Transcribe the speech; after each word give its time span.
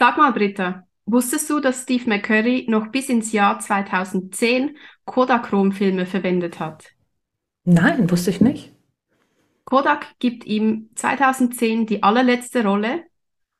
Sag 0.00 0.16
mal, 0.16 0.32
Britta, 0.32 0.86
wusstest 1.06 1.50
du, 1.50 1.58
dass 1.58 1.82
Steve 1.82 2.08
McCurry 2.08 2.66
noch 2.68 2.88
bis 2.88 3.08
ins 3.08 3.32
Jahr 3.32 3.58
2010 3.58 4.76
Kodachrome-Filme 5.06 6.06
verwendet 6.06 6.60
hat? 6.60 6.92
Nein, 7.64 8.08
wusste 8.10 8.30
ich 8.30 8.40
nicht. 8.40 8.72
Kodak 9.64 10.06
gibt 10.18 10.46
ihm 10.46 10.88
2010 10.94 11.86
die 11.86 12.02
allerletzte 12.02 12.64
Rolle 12.64 13.02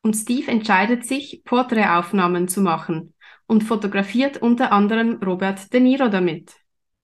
und 0.02 0.14
Steve 0.14 0.50
entscheidet 0.50 1.04
sich, 1.04 1.42
Porträtaufnahmen 1.44 2.48
zu 2.48 2.60
machen 2.60 3.12
und 3.46 3.64
fotografiert 3.64 4.38
unter 4.38 4.72
anderem 4.72 5.20
Robert 5.22 5.72
De 5.72 5.80
Niro 5.80 6.08
damit. 6.08 6.54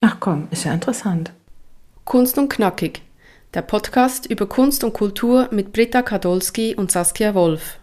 Ach 0.01 0.19
komm, 0.21 0.49
ist 0.51 0.65
ja 0.65 0.73
interessant. 0.73 1.33
Kunst 2.05 2.39
und 2.39 2.49
Knackig, 2.49 3.03
der 3.53 3.63
Podcast 3.63 4.27
über 4.27 4.47
Kunst 4.47 4.85
und 4.85 4.93
Kultur 4.93 5.49
mit 5.51 5.73
Britta 5.73 6.03
Kadolski 6.03 6.75
und 6.75 6.93
Saskia 6.93 7.35
Wolf. 7.35 7.79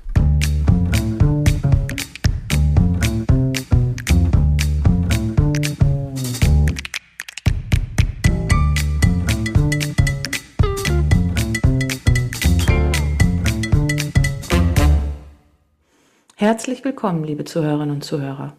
Herzlich 16.41 16.83
willkommen, 16.83 17.23
liebe 17.23 17.43
Zuhörerinnen 17.43 17.97
und 17.97 18.03
Zuhörer. 18.03 18.57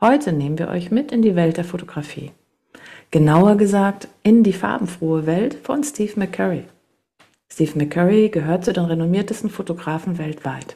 Heute 0.00 0.32
nehmen 0.32 0.58
wir 0.58 0.66
euch 0.66 0.90
mit 0.90 1.12
in 1.12 1.22
die 1.22 1.36
Welt 1.36 1.58
der 1.58 1.64
Fotografie. 1.64 2.32
Genauer 3.12 3.54
gesagt, 3.54 4.08
in 4.24 4.42
die 4.42 4.52
farbenfrohe 4.52 5.26
Welt 5.26 5.54
von 5.62 5.84
Steve 5.84 6.14
McCurry. 6.16 6.64
Steve 7.48 7.78
McCurry 7.78 8.30
gehört 8.30 8.64
zu 8.64 8.72
den 8.72 8.84
renommiertesten 8.84 9.48
Fotografen 9.48 10.18
weltweit. 10.18 10.74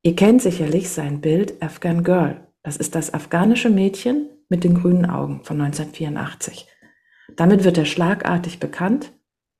Ihr 0.00 0.16
kennt 0.16 0.40
sicherlich 0.40 0.88
sein 0.88 1.20
Bild 1.20 1.62
Afghan 1.62 2.02
Girl. 2.02 2.40
Das 2.62 2.78
ist 2.78 2.94
das 2.94 3.12
afghanische 3.12 3.68
Mädchen 3.68 4.30
mit 4.48 4.64
den 4.64 4.72
grünen 4.74 5.04
Augen 5.04 5.44
von 5.44 5.60
1984. 5.60 6.66
Damit 7.36 7.64
wird 7.64 7.76
er 7.76 7.84
schlagartig 7.84 8.58
bekannt 8.58 9.12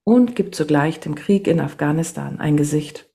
und 0.05 0.34
gibt 0.34 0.55
zugleich 0.55 1.00
dem 1.00 1.16
Krieg 1.16 1.46
in 1.46 1.61
Afghanistan 1.61 2.40
ein 2.40 2.56
Gesicht. 2.56 3.08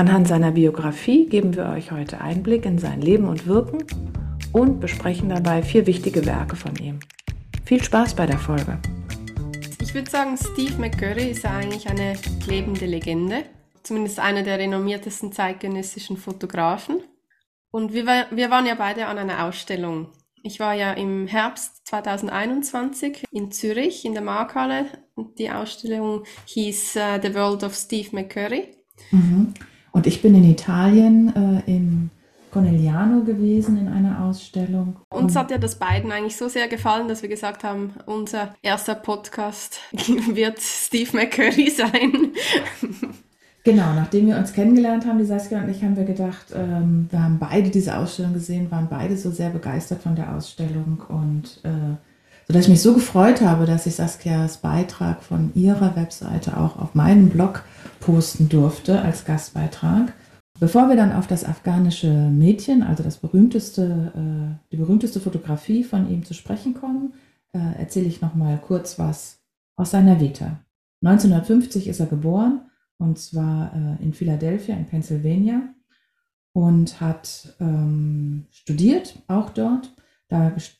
Anhand 0.00 0.28
seiner 0.28 0.52
Biografie 0.52 1.26
geben 1.26 1.54
wir 1.54 1.66
euch 1.66 1.90
heute 1.90 2.22
Einblick 2.22 2.64
in 2.64 2.78
sein 2.78 3.02
Leben 3.02 3.28
und 3.28 3.46
Wirken 3.46 3.84
und 4.50 4.80
besprechen 4.80 5.28
dabei 5.28 5.62
vier 5.62 5.86
wichtige 5.86 6.24
Werke 6.24 6.56
von 6.56 6.74
ihm. 6.76 7.00
Viel 7.66 7.82
Spaß 7.82 8.14
bei 8.14 8.24
der 8.24 8.38
Folge. 8.38 8.78
Ich 9.78 9.92
würde 9.92 10.10
sagen, 10.10 10.38
Steve 10.38 10.78
McCurry 10.78 11.30
ist 11.30 11.44
eigentlich 11.44 11.86
eine 11.90 12.14
lebende 12.46 12.86
Legende, 12.86 13.44
zumindest 13.82 14.20
einer 14.20 14.42
der 14.42 14.58
renommiertesten 14.58 15.32
zeitgenössischen 15.32 16.16
Fotografen. 16.16 17.02
Und 17.70 17.92
wir, 17.92 18.06
wir 18.30 18.50
waren 18.50 18.64
ja 18.64 18.76
beide 18.76 19.04
an 19.04 19.18
einer 19.18 19.44
Ausstellung. 19.44 20.08
Ich 20.42 20.60
war 20.60 20.72
ja 20.72 20.94
im 20.94 21.26
Herbst 21.26 21.86
2021 21.88 23.24
in 23.32 23.52
Zürich 23.52 24.06
in 24.06 24.14
der 24.14 24.22
Markhalle. 24.22 24.86
Die 25.38 25.50
Ausstellung 25.50 26.24
hieß 26.46 26.96
uh, 26.96 27.20
The 27.20 27.34
World 27.34 27.64
of 27.64 27.74
Steve 27.74 28.08
McCurry. 28.12 28.68
Mhm. 29.10 29.52
Und 29.92 30.06
ich 30.06 30.22
bin 30.22 30.34
in 30.34 30.44
Italien 30.44 31.62
äh, 31.66 31.70
in 31.70 32.10
Conegliano 32.50 33.22
gewesen 33.22 33.78
in 33.78 33.88
einer 33.88 34.24
Ausstellung. 34.24 34.96
Uns 35.10 35.36
hat 35.36 35.50
ja 35.50 35.58
das 35.58 35.76
beiden 35.76 36.10
eigentlich 36.10 36.36
so 36.36 36.48
sehr 36.48 36.68
gefallen, 36.68 37.08
dass 37.08 37.22
wir 37.22 37.28
gesagt 37.28 37.64
haben, 37.64 37.94
unser 38.06 38.54
erster 38.62 38.94
Podcast 38.94 39.78
wird 39.92 40.58
Steve 40.60 41.16
McCurry 41.16 41.70
sein. 41.70 42.32
Genau, 43.62 43.92
nachdem 43.94 44.26
wir 44.26 44.36
uns 44.36 44.52
kennengelernt 44.52 45.06
haben, 45.06 45.18
die 45.18 45.26
Saskia 45.26 45.62
und 45.62 45.68
ich, 45.68 45.82
haben 45.82 45.96
wir 45.96 46.04
gedacht, 46.04 46.46
ähm, 46.54 47.08
wir 47.10 47.22
haben 47.22 47.38
beide 47.38 47.68
diese 47.68 47.96
Ausstellung 47.96 48.32
gesehen, 48.32 48.70
waren 48.70 48.88
beide 48.88 49.16
so 49.16 49.30
sehr 49.30 49.50
begeistert 49.50 50.02
von 50.02 50.16
der 50.16 50.34
Ausstellung 50.34 51.02
und 51.08 51.60
äh, 51.64 51.96
sodass 52.50 52.64
ich 52.64 52.70
mich 52.70 52.82
so 52.82 52.94
gefreut 52.94 53.42
habe, 53.42 53.64
dass 53.64 53.86
ich 53.86 53.94
Saskias 53.94 54.56
Beitrag 54.56 55.22
von 55.22 55.52
ihrer 55.54 55.94
Webseite 55.94 56.56
auch 56.56 56.80
auf 56.80 56.96
meinen 56.96 57.28
Blog 57.28 57.62
posten 58.00 58.48
durfte 58.48 59.02
als 59.02 59.24
Gastbeitrag. 59.24 60.12
Bevor 60.58 60.88
wir 60.88 60.96
dann 60.96 61.12
auf 61.12 61.28
das 61.28 61.44
afghanische 61.44 62.08
Mädchen, 62.08 62.82
also 62.82 63.04
das 63.04 63.18
berühmteste, 63.18 64.12
äh, 64.16 64.68
die 64.72 64.78
berühmteste 64.78 65.20
Fotografie 65.20 65.84
von 65.84 66.10
ihm 66.10 66.24
zu 66.24 66.34
sprechen 66.34 66.74
kommen, 66.74 67.12
äh, 67.52 67.78
erzähle 67.78 68.06
ich 68.06 68.20
noch 68.20 68.34
mal 68.34 68.58
kurz 68.58 68.98
was 68.98 69.38
aus 69.76 69.92
seiner 69.92 70.18
Vita. 70.18 70.58
1950 71.04 71.86
ist 71.86 72.00
er 72.00 72.06
geboren 72.06 72.62
und 72.98 73.20
zwar 73.20 73.72
äh, 73.76 74.02
in 74.02 74.12
Philadelphia 74.12 74.74
in 74.74 74.86
Pennsylvania 74.86 75.72
und 76.52 77.00
hat 77.00 77.54
ähm, 77.60 78.46
studiert, 78.50 79.14
auch 79.28 79.50
dort, 79.50 79.92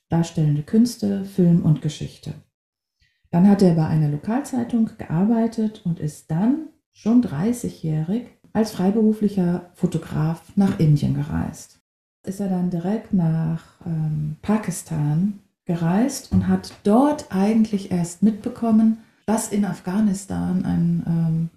darstellende 0.09 0.63
Künste, 0.63 1.25
Film 1.25 1.63
und 1.63 1.83
Geschichte. 1.83 2.35
Dann 3.31 3.49
hat 3.49 3.63
er 3.63 3.75
bei 3.75 3.87
einer 3.87 4.09
Lokalzeitung 4.09 4.91
gearbeitet 4.99 5.83
und 5.85 6.01
ist 6.01 6.31
dann, 6.31 6.69
schon 6.93 7.23
30-jährig, 7.23 8.27
als 8.53 8.73
freiberuflicher 8.73 9.71
Fotograf 9.75 10.43
nach 10.57 10.79
Indien 10.79 11.15
gereist. 11.15 11.81
Ist 12.25 12.41
er 12.41 12.49
dann 12.49 12.71
direkt 12.71 13.15
nach 13.15 13.63
ähm, 13.87 14.37
Pakistan 14.43 15.39
gereist 15.65 16.33
und 16.33 16.49
hat 16.49 16.75
dort 16.83 17.27
eigentlich 17.31 17.93
erst 17.93 18.23
mitbekommen, 18.23 18.99
dass 19.25 19.53
in 19.53 19.65
Afghanistan 19.65 20.65
ein 20.65 21.05
ähm, 21.07 21.51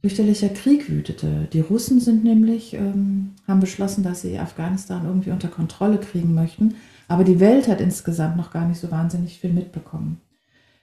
fürchterlicher 0.00 0.48
Krieg 0.48 0.88
wütete. 0.88 1.46
Die 1.52 1.60
Russen 1.60 2.00
sind 2.00 2.24
nämlich, 2.24 2.74
ähm, 2.74 3.34
haben 3.46 3.60
beschlossen, 3.60 4.02
dass 4.02 4.22
sie 4.22 4.38
Afghanistan 4.38 5.04
irgendwie 5.04 5.30
unter 5.30 5.48
Kontrolle 5.48 5.98
kriegen 5.98 6.34
möchten 6.34 6.74
aber 7.08 7.24
die 7.24 7.40
Welt 7.40 7.66
hat 7.66 7.80
insgesamt 7.80 8.36
noch 8.36 8.50
gar 8.50 8.66
nicht 8.66 8.80
so 8.80 8.90
wahnsinnig 8.90 9.40
viel 9.40 9.52
mitbekommen. 9.52 10.20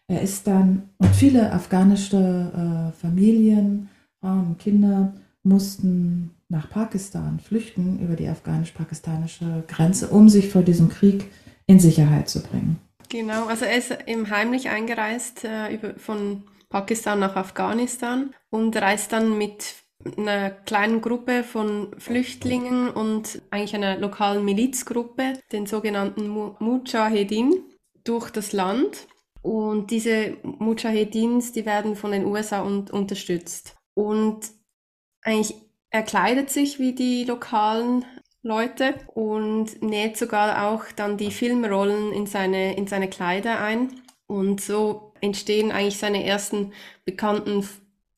Er 0.07 0.21
ist 0.21 0.45
dann, 0.47 0.89
und 0.97 1.15
viele 1.15 1.51
afghanische 1.51 2.17
äh, 2.17 2.99
Familien, 2.99 3.89
Frauen 4.19 4.47
und 4.47 4.59
Kinder 4.59 5.13
mussten 5.43 6.31
nach 6.49 6.69
Pakistan 6.69 7.39
flüchten 7.39 7.99
über 7.99 8.15
die 8.15 8.27
afghanisch-pakistanische 8.27 9.63
Grenze, 9.67 10.09
um 10.09 10.29
sich 10.29 10.49
vor 10.49 10.61
diesem 10.61 10.89
Krieg 10.89 11.25
in 11.65 11.79
Sicherheit 11.79 12.29
zu 12.29 12.41
bringen. 12.43 12.79
Genau, 13.09 13.45
also 13.45 13.65
er 13.65 13.77
ist 13.77 13.97
eben 14.07 14.29
heimlich 14.29 14.69
eingereist 14.69 15.43
äh, 15.43 15.73
über, 15.73 15.95
von 15.95 16.43
Pakistan 16.69 17.19
nach 17.19 17.35
Afghanistan 17.35 18.31
und 18.49 18.75
reist 18.75 19.11
dann 19.11 19.37
mit 19.37 19.75
einer 20.17 20.51
kleinen 20.51 21.01
Gruppe 21.01 21.43
von 21.43 21.95
Flüchtlingen 21.97 22.89
und 22.89 23.41
eigentlich 23.49 23.75
einer 23.75 23.97
lokalen 23.97 24.45
Milizgruppe, 24.45 25.39
den 25.51 25.65
sogenannten 25.65 26.27
Mujahedin, 26.27 27.63
durch 28.03 28.29
das 28.29 28.53
Land. 28.53 29.07
Und 29.41 29.91
diese 29.91 30.37
Mujahedins, 30.43 31.51
die 31.51 31.65
werden 31.65 31.95
von 31.95 32.11
den 32.11 32.25
USA 32.25 32.63
un 32.63 32.89
unterstützt. 32.89 33.75
Und 33.93 34.51
eigentlich 35.23 35.55
er 35.95 36.03
kleidet 36.03 36.49
sich 36.49 36.77
wie 36.77 36.93
die 36.93 37.23
lokalen 37.23 38.03
Leute 38.41 38.95
und 39.13 39.81
näht 39.81 40.17
sogar 40.17 40.69
auch 40.69 40.83
dann 40.95 41.17
die 41.17 41.31
Filmrollen 41.31 42.11
in 42.11 42.25
seine, 42.25 42.75
in 42.75 42.85
seine 42.85 43.09
Kleider 43.09 43.61
ein. 43.61 44.01
Und 44.27 44.59
so 44.59 45.13
entstehen 45.21 45.71
eigentlich 45.71 45.97
seine 45.97 46.25
ersten 46.25 46.73
bekannten 47.05 47.65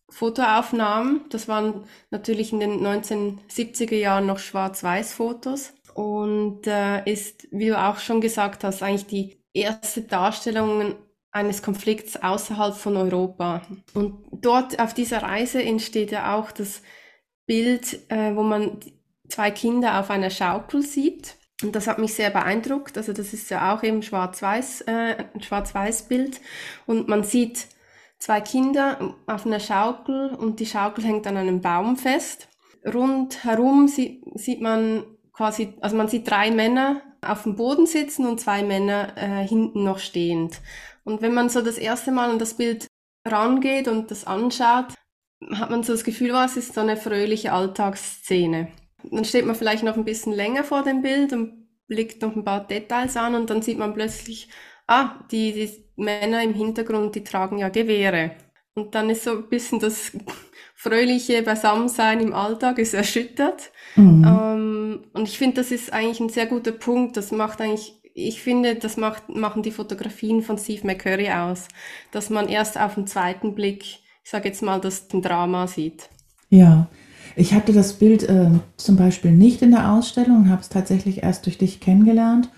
Fotoaufnahmen. 0.09 1.21
Das 1.29 1.47
waren 1.47 1.83
natürlich 2.11 2.53
in 2.53 2.59
den 2.59 2.79
1970er 2.79 3.95
Jahren 3.95 4.25
noch 4.25 4.39
Schwarz-Weiß-Fotos 4.39 5.73
und 5.93 6.67
äh, 6.67 7.03
ist, 7.11 7.47
wie 7.51 7.67
du 7.67 7.77
auch 7.77 7.99
schon 7.99 8.21
gesagt 8.21 8.63
hast, 8.63 8.83
eigentlich 8.83 9.07
die 9.07 9.37
erste 9.53 10.01
Darstellung 10.01 10.95
eines 11.31 11.61
Konflikts 11.61 12.15
außerhalb 12.15 12.75
von 12.75 12.97
Europa. 12.97 13.61
Und 13.93 14.25
dort 14.31 14.79
auf 14.79 14.93
dieser 14.93 15.23
Reise 15.23 15.61
entsteht 15.61 16.11
ja 16.11 16.35
auch 16.35 16.51
das 16.51 16.81
Bild, 17.45 18.09
äh, 18.09 18.35
wo 18.35 18.43
man 18.43 18.79
zwei 19.29 19.51
Kinder 19.51 19.99
auf 19.99 20.09
einer 20.09 20.29
Schaukel 20.29 20.81
sieht. 20.81 21.35
Und 21.63 21.75
das 21.75 21.87
hat 21.87 21.97
mich 21.97 22.13
sehr 22.13 22.29
beeindruckt. 22.29 22.97
Also 22.97 23.13
das 23.13 23.33
ist 23.33 23.49
ja 23.49 23.73
auch 23.73 23.83
eben 23.83 24.03
schwarz-weiß, 24.03 24.81
äh, 24.81 25.25
ein 25.33 25.41
Schwarz-Weiß-Bild. 25.41 26.39
Und 26.85 27.07
man 27.07 27.23
sieht 27.23 27.67
zwei 28.19 28.41
Kinder 28.41 29.15
auf 29.27 29.45
einer 29.45 29.59
Schaukel 29.59 30.33
und 30.35 30.59
die 30.59 30.65
Schaukel 30.65 31.03
hängt 31.03 31.27
an 31.27 31.37
einem 31.37 31.61
Baum 31.61 31.97
fest. 31.97 32.47
Rundherum 32.85 33.87
sieht, 33.87 34.23
sieht 34.35 34.61
man 34.61 35.03
quasi, 35.33 35.73
also 35.81 35.95
man 35.95 36.07
sieht 36.07 36.29
drei 36.29 36.51
Männer 36.51 37.01
auf 37.21 37.43
dem 37.43 37.55
Boden 37.55 37.85
sitzen 37.85 38.25
und 38.25 38.39
zwei 38.39 38.63
Männer 38.63 39.13
äh, 39.17 39.45
hinten 39.45 39.83
noch 39.83 39.99
stehend. 39.99 40.61
Und 41.03 41.21
wenn 41.21 41.33
man 41.33 41.49
so 41.49 41.61
das 41.61 41.77
erste 41.77 42.11
Mal 42.11 42.29
an 42.29 42.39
das 42.39 42.55
Bild 42.55 42.87
rangeht 43.25 43.87
und 43.87 44.11
das 44.11 44.25
anschaut, 44.25 44.93
hat 45.51 45.69
man 45.69 45.83
so 45.83 45.93
das 45.93 46.03
Gefühl, 46.03 46.33
was 46.33 46.57
ist 46.57 46.73
so 46.73 46.81
eine 46.81 46.97
fröhliche 46.97 47.53
Alltagsszene. 47.53 48.69
Dann 49.03 49.25
steht 49.25 49.45
man 49.45 49.55
vielleicht 49.55 49.83
noch 49.83 49.95
ein 49.95 50.05
bisschen 50.05 50.33
länger 50.33 50.63
vor 50.63 50.83
dem 50.83 51.01
Bild 51.01 51.33
und 51.33 51.67
blickt 51.87 52.21
noch 52.21 52.35
ein 52.35 52.43
paar 52.43 52.65
Details 52.65 53.15
an 53.15 53.35
und 53.35 53.49
dann 53.49 53.61
sieht 53.61 53.77
man 53.77 53.93
plötzlich, 53.93 54.49
ah, 54.87 55.23
die, 55.31 55.53
die 55.53 55.86
Männer 55.97 56.43
im 56.43 56.53
Hintergrund, 56.53 57.15
die 57.15 57.23
tragen 57.23 57.57
ja 57.57 57.69
Gewehre. 57.69 58.31
Und 58.75 58.93
dann 58.93 59.09
ist 59.09 59.23
so 59.23 59.31
ein 59.31 59.49
bisschen 59.49 59.79
das 59.79 60.11
fröhliche 60.75 61.41
Beisammensein 61.41 62.19
im 62.19 62.33
Alltag 62.33 62.77
ist 62.77 62.93
erschüttert. 62.93 63.71
Mhm. 63.95 64.23
Ähm, 64.23 64.99
und 65.13 65.27
ich 65.27 65.37
finde, 65.37 65.57
das 65.57 65.71
ist 65.71 65.91
eigentlich 65.91 66.19
ein 66.19 66.29
sehr 66.29 66.45
guter 66.45 66.71
Punkt. 66.71 67.17
Das 67.17 67.31
macht 67.31 67.59
eigentlich, 67.59 67.99
ich 68.13 68.41
finde, 68.41 68.75
das 68.75 68.95
macht, 68.95 69.29
machen 69.29 69.63
die 69.63 69.71
Fotografien 69.71 70.43
von 70.43 70.59
Steve 70.59 70.85
McCurry 70.85 71.31
aus, 71.31 71.67
dass 72.11 72.29
man 72.29 72.47
erst 72.47 72.79
auf 72.79 72.93
den 72.93 73.07
zweiten 73.07 73.55
Blick, 73.55 73.83
ich 74.23 74.29
sage 74.29 74.49
jetzt 74.49 74.61
mal, 74.61 74.79
das 74.79 75.07
Drama 75.07 75.65
sieht. 75.65 76.09
Ja, 76.51 76.87
ich 77.35 77.53
hatte 77.53 77.73
das 77.73 77.93
Bild 77.93 78.21
äh, 78.23 78.51
zum 78.77 78.95
Beispiel 78.95 79.31
nicht 79.31 79.63
in 79.63 79.71
der 79.71 79.91
Ausstellung 79.91 80.43
und 80.43 80.49
habe 80.49 80.61
es 80.61 80.69
tatsächlich 80.69 81.23
erst 81.23 81.47
durch 81.47 81.57
dich 81.57 81.79
kennengelernt 81.79 82.49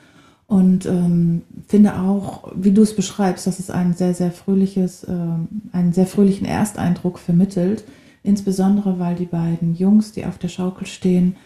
und 0.49 0.85
ähm, 0.85 1.43
finde 1.67 1.97
auch, 1.99 2.51
wie 2.55 2.71
du 2.71 2.81
es 2.81 2.93
beschreibst, 2.93 3.47
dass 3.47 3.59
es 3.59 3.69
ein 3.69 3.93
sehr, 3.93 4.13
sehr 4.13 4.31
fröhliches, 4.31 5.05
äh, 5.05 5.13
einen 5.71 5.93
sehr 5.93 6.07
fröhlichen 6.07 6.45
Ersteindruck 6.45 7.19
vermittelt 7.19 7.85
Insbesondere, 8.23 8.99
weil 8.99 9.15
die 9.15 9.25
beiden 9.25 9.75
Jungs, 9.75 10.11
die 10.11 10.25
auf 10.25 10.37
der 10.37 10.49
Schaukel 10.49 10.85
stehen, 10.85 11.37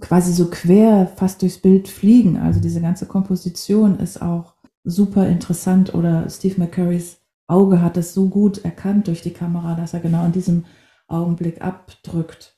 quasi 0.00 0.32
so 0.32 0.50
quer 0.50 1.06
fast 1.16 1.42
durchs 1.42 1.58
Bild 1.58 1.88
fliegen. 1.88 2.36
Also 2.36 2.60
diese 2.60 2.80
ganze 2.80 3.06
Komposition 3.06 3.98
ist 3.98 4.20
auch 4.20 4.54
super 4.84 5.26
interessant 5.28 5.94
oder 5.94 6.28
Steve 6.28 6.54
McCurrys 6.58 7.18
Auge 7.46 7.82
hat 7.82 7.96
es 7.96 8.14
so 8.14 8.28
gut 8.28 8.64
erkannt 8.64 9.08
durch 9.08 9.22
die 9.22 9.32
Kamera, 9.32 9.74
dass 9.74 9.94
er 9.94 10.00
genau 10.00 10.24
in 10.24 10.32
diesem 10.32 10.64
Augenblick 11.06 11.60
abdrückt. 11.60 12.56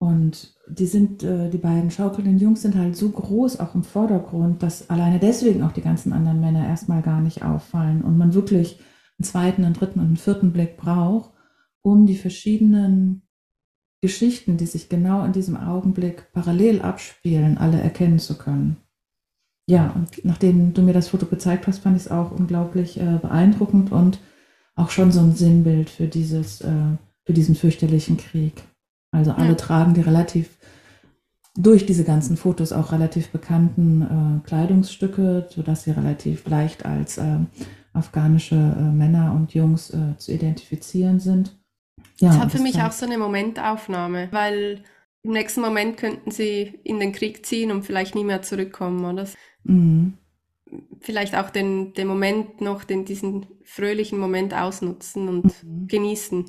Und 0.00 0.56
die 0.66 0.86
sind, 0.86 1.22
äh, 1.22 1.50
die 1.50 1.58
beiden 1.58 1.90
schaukelnden 1.90 2.38
Jungs 2.38 2.62
sind 2.62 2.74
halt 2.74 2.96
so 2.96 3.10
groß 3.10 3.60
auch 3.60 3.74
im 3.74 3.84
Vordergrund, 3.84 4.62
dass 4.62 4.90
alleine 4.90 5.18
deswegen 5.18 5.62
auch 5.62 5.72
die 5.72 5.82
ganzen 5.82 6.12
anderen 6.12 6.40
Männer 6.40 6.66
erstmal 6.66 7.02
gar 7.02 7.20
nicht 7.20 7.44
auffallen 7.44 8.02
und 8.02 8.16
man 8.16 8.34
wirklich 8.34 8.80
einen 9.18 9.26
zweiten, 9.26 9.64
einen 9.64 9.74
dritten 9.74 10.00
und 10.00 10.06
einen 10.06 10.16
vierten 10.16 10.52
Blick 10.52 10.76
braucht 10.76 11.30
um 11.82 12.06
die 12.06 12.16
verschiedenen 12.16 13.22
Geschichten, 14.02 14.56
die 14.56 14.66
sich 14.66 14.88
genau 14.88 15.24
in 15.24 15.32
diesem 15.32 15.56
Augenblick 15.56 16.32
parallel 16.32 16.82
abspielen, 16.82 17.58
alle 17.58 17.80
erkennen 17.80 18.18
zu 18.18 18.38
können. 18.38 18.78
Ja, 19.66 19.90
und 19.90 20.24
nachdem 20.24 20.74
du 20.74 20.82
mir 20.82 20.94
das 20.94 21.08
Foto 21.08 21.26
gezeigt 21.26 21.66
hast, 21.66 21.80
fand 21.80 21.96
ich 21.96 22.04
es 22.04 22.10
auch 22.10 22.32
unglaublich 22.32 22.98
äh, 22.98 23.18
beeindruckend 23.20 23.92
und 23.92 24.18
auch 24.74 24.90
schon 24.90 25.12
so 25.12 25.20
ein 25.20 25.34
Sinnbild 25.34 25.90
für 25.90 26.08
dieses, 26.08 26.60
äh, 26.62 26.96
für 27.24 27.32
diesen 27.32 27.54
fürchterlichen 27.54 28.16
Krieg. 28.16 28.62
Also 29.12 29.32
alle 29.32 29.50
ja. 29.50 29.54
tragen 29.54 29.94
die 29.94 30.00
relativ 30.00 30.58
durch 31.56 31.84
diese 31.84 32.04
ganzen 32.04 32.36
Fotos 32.36 32.72
auch 32.72 32.92
relativ 32.92 33.30
bekannten 33.30 34.02
äh, 34.42 34.46
Kleidungsstücke, 34.46 35.48
sodass 35.50 35.84
sie 35.84 35.90
relativ 35.90 36.46
leicht 36.48 36.86
als 36.86 37.18
äh, 37.18 37.38
afghanische 37.92 38.54
äh, 38.54 38.82
Männer 38.82 39.34
und 39.34 39.52
Jungs 39.52 39.90
äh, 39.90 40.16
zu 40.16 40.32
identifizieren 40.32 41.18
sind. 41.18 41.58
Ja, 42.20 42.28
das 42.28 42.38
hat 42.38 42.52
für 42.52 42.62
mich 42.62 42.80
auch 42.80 42.92
so 42.92 43.06
eine 43.06 43.18
Momentaufnahme, 43.18 44.28
weil 44.30 44.82
im 45.22 45.32
nächsten 45.32 45.60
Moment 45.60 45.96
könnten 45.96 46.30
sie 46.30 46.80
in 46.84 47.00
den 47.00 47.12
Krieg 47.12 47.44
ziehen 47.44 47.70
und 47.70 47.82
vielleicht 47.82 48.14
nie 48.14 48.24
mehr 48.24 48.42
zurückkommen, 48.42 49.04
oder? 49.04 49.26
Mhm. 49.64 50.14
Vielleicht 51.00 51.34
auch 51.34 51.50
den, 51.50 51.94
den 51.94 52.06
Moment 52.06 52.60
noch, 52.60 52.84
den, 52.84 53.04
diesen 53.04 53.46
fröhlichen 53.64 54.18
Moment 54.18 54.54
ausnutzen 54.54 55.28
und 55.28 55.64
mhm. 55.64 55.88
genießen. 55.88 56.44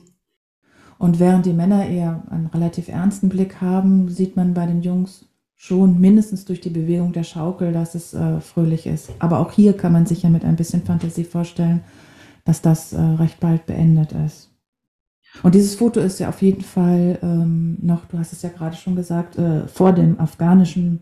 Und 1.01 1.19
während 1.19 1.47
die 1.47 1.53
Männer 1.53 1.87
eher 1.87 2.21
einen 2.29 2.45
relativ 2.45 2.87
ernsten 2.87 3.27
Blick 3.27 3.59
haben, 3.59 4.07
sieht 4.07 4.35
man 4.35 4.53
bei 4.53 4.67
den 4.67 4.83
Jungs 4.83 5.25
schon 5.55 5.99
mindestens 5.99 6.45
durch 6.45 6.61
die 6.61 6.69
Bewegung 6.69 7.11
der 7.11 7.23
Schaukel, 7.23 7.73
dass 7.73 7.95
es 7.95 8.13
äh, 8.13 8.39
fröhlich 8.39 8.85
ist. 8.85 9.09
Aber 9.17 9.39
auch 9.39 9.51
hier 9.51 9.73
kann 9.75 9.93
man 9.93 10.05
sich 10.05 10.21
ja 10.21 10.29
mit 10.29 10.45
ein 10.45 10.57
bisschen 10.57 10.83
Fantasie 10.83 11.23
vorstellen, 11.23 11.81
dass 12.45 12.61
das 12.61 12.93
äh, 12.93 13.01
recht 13.01 13.39
bald 13.39 13.65
beendet 13.65 14.11
ist. 14.11 14.51
Und 15.41 15.55
dieses 15.55 15.73
Foto 15.73 15.99
ist 15.99 16.19
ja 16.19 16.29
auf 16.29 16.43
jeden 16.43 16.61
Fall 16.61 17.17
ähm, 17.23 17.79
noch, 17.81 18.05
du 18.05 18.19
hast 18.19 18.31
es 18.31 18.43
ja 18.43 18.49
gerade 18.49 18.75
schon 18.75 18.95
gesagt, 18.95 19.39
äh, 19.39 19.67
vor 19.67 19.93
dem 19.93 20.19
afghanischen 20.19 20.99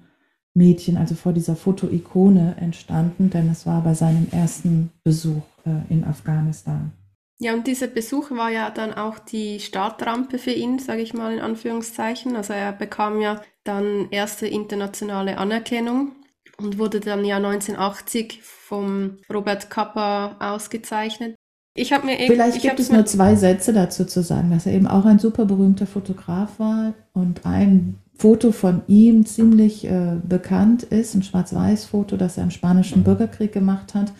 Mädchen, 0.54 0.96
also 0.96 1.13
vor 1.13 1.34
dieser 1.34 1.57
Fotoikone 1.57 2.56
entstanden, 2.56 3.31
denn 3.31 3.50
es 3.50 3.66
war 3.66 3.84
bei 3.84 3.96
seinem 3.96 4.28
ersten 4.31 4.92
Besuch 5.04 5.44
äh, 5.66 5.94
in 5.94 6.06
Afghanistan. 6.06 6.94
Ja, 7.41 7.53
und 7.53 7.68
dieser 7.68 7.88
Besuch 7.88 8.31
war 8.31 8.50
ja 8.50 8.69
dann 8.69 8.94
auch 8.94 9.18
die 9.18 9.62
Startrampe 9.62 10.38
für 10.38 10.51
ihn, 10.51 10.77
sage 10.77 11.01
ich 11.01 11.13
mal 11.13 11.33
in 11.33 11.39
Anführungszeichen. 11.39 12.36
Also 12.36 12.51
er 12.51 12.74
bekam 12.74 13.21
ja 13.21 13.41
dann 13.63 14.09
erste 14.12 14.45
internationale 14.45 15.38
Anerkennung 15.38 16.12
und 16.57 16.77
wurde 16.77 17.00
dann 17.00 17.24
ja 17.24 17.38
1980 17.38 18.41
vom 18.44 19.19
Robert 19.33 19.69
Kappa 19.69 20.36
ausgezeichnet. 20.39 21.36
Ich 21.75 21.94
habe 21.94 22.07
mir 22.07 22.19
eben, 22.19 22.33
Vielleicht 22.33 22.62
gibt 22.62 22.80
es 22.81 22.91
nur 22.91 23.06
zwei 23.06 23.36
Sätze 23.36 23.71
dazu 23.71 24.03
zu 24.03 24.21
sagen, 24.21 24.51
dass 24.51 24.65
er 24.65 24.74
eben 24.74 24.88
auch 24.88 25.06
ein 25.06 25.19
super 25.19 25.45
berühmter 25.45 25.88
Fotograf 25.88 26.59
war 26.59 26.94
und 27.13 27.45
ein 27.45 28.00
Foto 28.18 28.51
von 28.51 28.81
ihm 28.88 29.25
ziemlich 29.25 29.86
äh, 29.86 30.18
bekannt 30.27 30.83
ist, 30.83 31.15
ein 31.15 31.24
Schwarz-Weiß-Foto, 31.24 32.18
das 32.18 32.38
er 32.38 32.44
im 32.44 32.51
Spanischen 32.51 33.06
Bürgerkrieg 33.06 33.53
gemacht 33.53 33.95
hat 33.95 34.12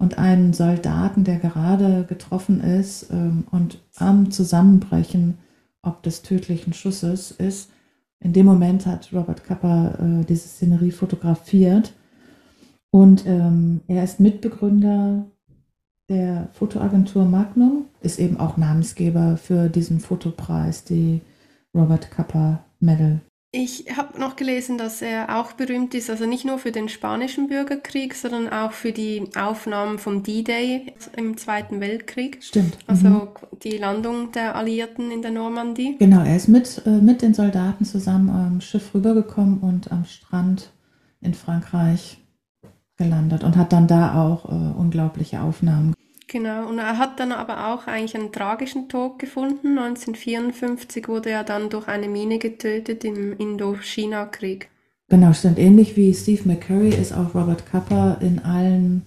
und 0.00 0.18
einen 0.18 0.54
Soldaten, 0.54 1.24
der 1.24 1.38
gerade 1.38 2.04
getroffen 2.08 2.60
ist 2.60 3.10
ähm, 3.12 3.44
und 3.50 3.80
am 3.96 4.30
Zusammenbrechen, 4.30 5.38
ob 5.82 6.02
des 6.02 6.22
tödlichen 6.22 6.72
Schusses 6.72 7.30
ist. 7.30 7.70
In 8.18 8.32
dem 8.32 8.46
Moment 8.46 8.86
hat 8.86 9.10
Robert 9.12 9.44
Kappa 9.44 9.94
äh, 9.98 10.24
diese 10.24 10.48
Szenerie 10.48 10.90
fotografiert 10.90 11.92
und 12.90 13.24
ähm, 13.26 13.82
er 13.86 14.02
ist 14.02 14.20
Mitbegründer 14.20 15.26
der 16.08 16.48
Fotoagentur 16.54 17.24
Magnum 17.24 17.84
ist 18.00 18.18
eben 18.18 18.40
auch 18.40 18.56
Namensgeber 18.56 19.36
für 19.36 19.68
diesen 19.68 20.00
Fotopreis, 20.00 20.82
die 20.82 21.20
Robert 21.72 22.10
Capa 22.10 22.64
Medal. 22.80 23.20
Ich 23.52 23.86
habe 23.96 24.20
noch 24.20 24.36
gelesen, 24.36 24.78
dass 24.78 25.02
er 25.02 25.36
auch 25.36 25.52
berühmt 25.52 25.92
ist, 25.94 26.08
also 26.08 26.24
nicht 26.24 26.44
nur 26.44 26.58
für 26.58 26.70
den 26.70 26.88
spanischen 26.88 27.48
Bürgerkrieg, 27.48 28.14
sondern 28.14 28.48
auch 28.48 28.70
für 28.70 28.92
die 28.92 29.28
Aufnahmen 29.36 29.98
vom 29.98 30.22
D-Day 30.22 30.94
im 31.16 31.36
Zweiten 31.36 31.80
Weltkrieg. 31.80 32.38
Stimmt. 32.42 32.78
Also 32.86 33.08
mhm. 33.08 33.28
die 33.64 33.76
Landung 33.76 34.30
der 34.30 34.54
Alliierten 34.54 35.10
in 35.10 35.22
der 35.22 35.32
Normandie. 35.32 35.96
Genau, 35.98 36.22
er 36.22 36.36
ist 36.36 36.46
mit, 36.46 36.82
äh, 36.86 36.90
mit 36.90 37.22
den 37.22 37.34
Soldaten 37.34 37.84
zusammen 37.84 38.30
am 38.30 38.60
Schiff 38.60 38.94
rübergekommen 38.94 39.58
und 39.58 39.90
am 39.90 40.04
Strand 40.04 40.70
in 41.20 41.34
Frankreich 41.34 42.18
gelandet 42.96 43.42
und 43.42 43.56
hat 43.56 43.72
dann 43.72 43.88
da 43.88 44.22
auch 44.22 44.44
äh, 44.44 44.78
unglaubliche 44.78 45.40
Aufnahmen. 45.40 45.94
Genau, 46.32 46.68
und 46.68 46.78
er 46.78 46.96
hat 46.96 47.18
dann 47.18 47.32
aber 47.32 47.72
auch 47.72 47.88
eigentlich 47.88 48.14
einen 48.14 48.30
tragischen 48.30 48.88
Tod 48.88 49.18
gefunden. 49.18 49.76
1954 49.76 51.08
wurde 51.08 51.30
er 51.30 51.42
dann 51.42 51.70
durch 51.70 51.88
eine 51.88 52.06
Mine 52.06 52.38
getötet 52.38 53.04
im 53.04 53.36
Indochina-Krieg. 53.36 54.68
Genau, 55.08 55.32
stimmt. 55.32 55.58
Ähnlich 55.58 55.96
wie 55.96 56.14
Steve 56.14 56.42
McCurry 56.44 56.90
ist 56.90 57.12
auch 57.12 57.34
Robert 57.34 57.66
Kappa 57.66 58.16
in 58.20 58.38
allen 58.38 59.02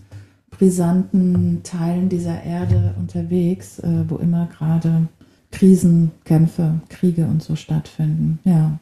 brisanten 0.49 1.61
Teilen 1.63 2.09
dieser 2.09 2.43
Erde 2.43 2.93
unterwegs, 2.99 3.79
äh, 3.79 4.03
wo 4.09 4.17
immer 4.17 4.49
gerade 4.57 5.07
Krisen, 5.51 6.11
Kämpfe, 6.25 6.81
Kriege 6.89 7.23
und 7.23 7.41
so 7.41 7.55
stattfinden. 7.55 8.39
Ja. 8.43 8.79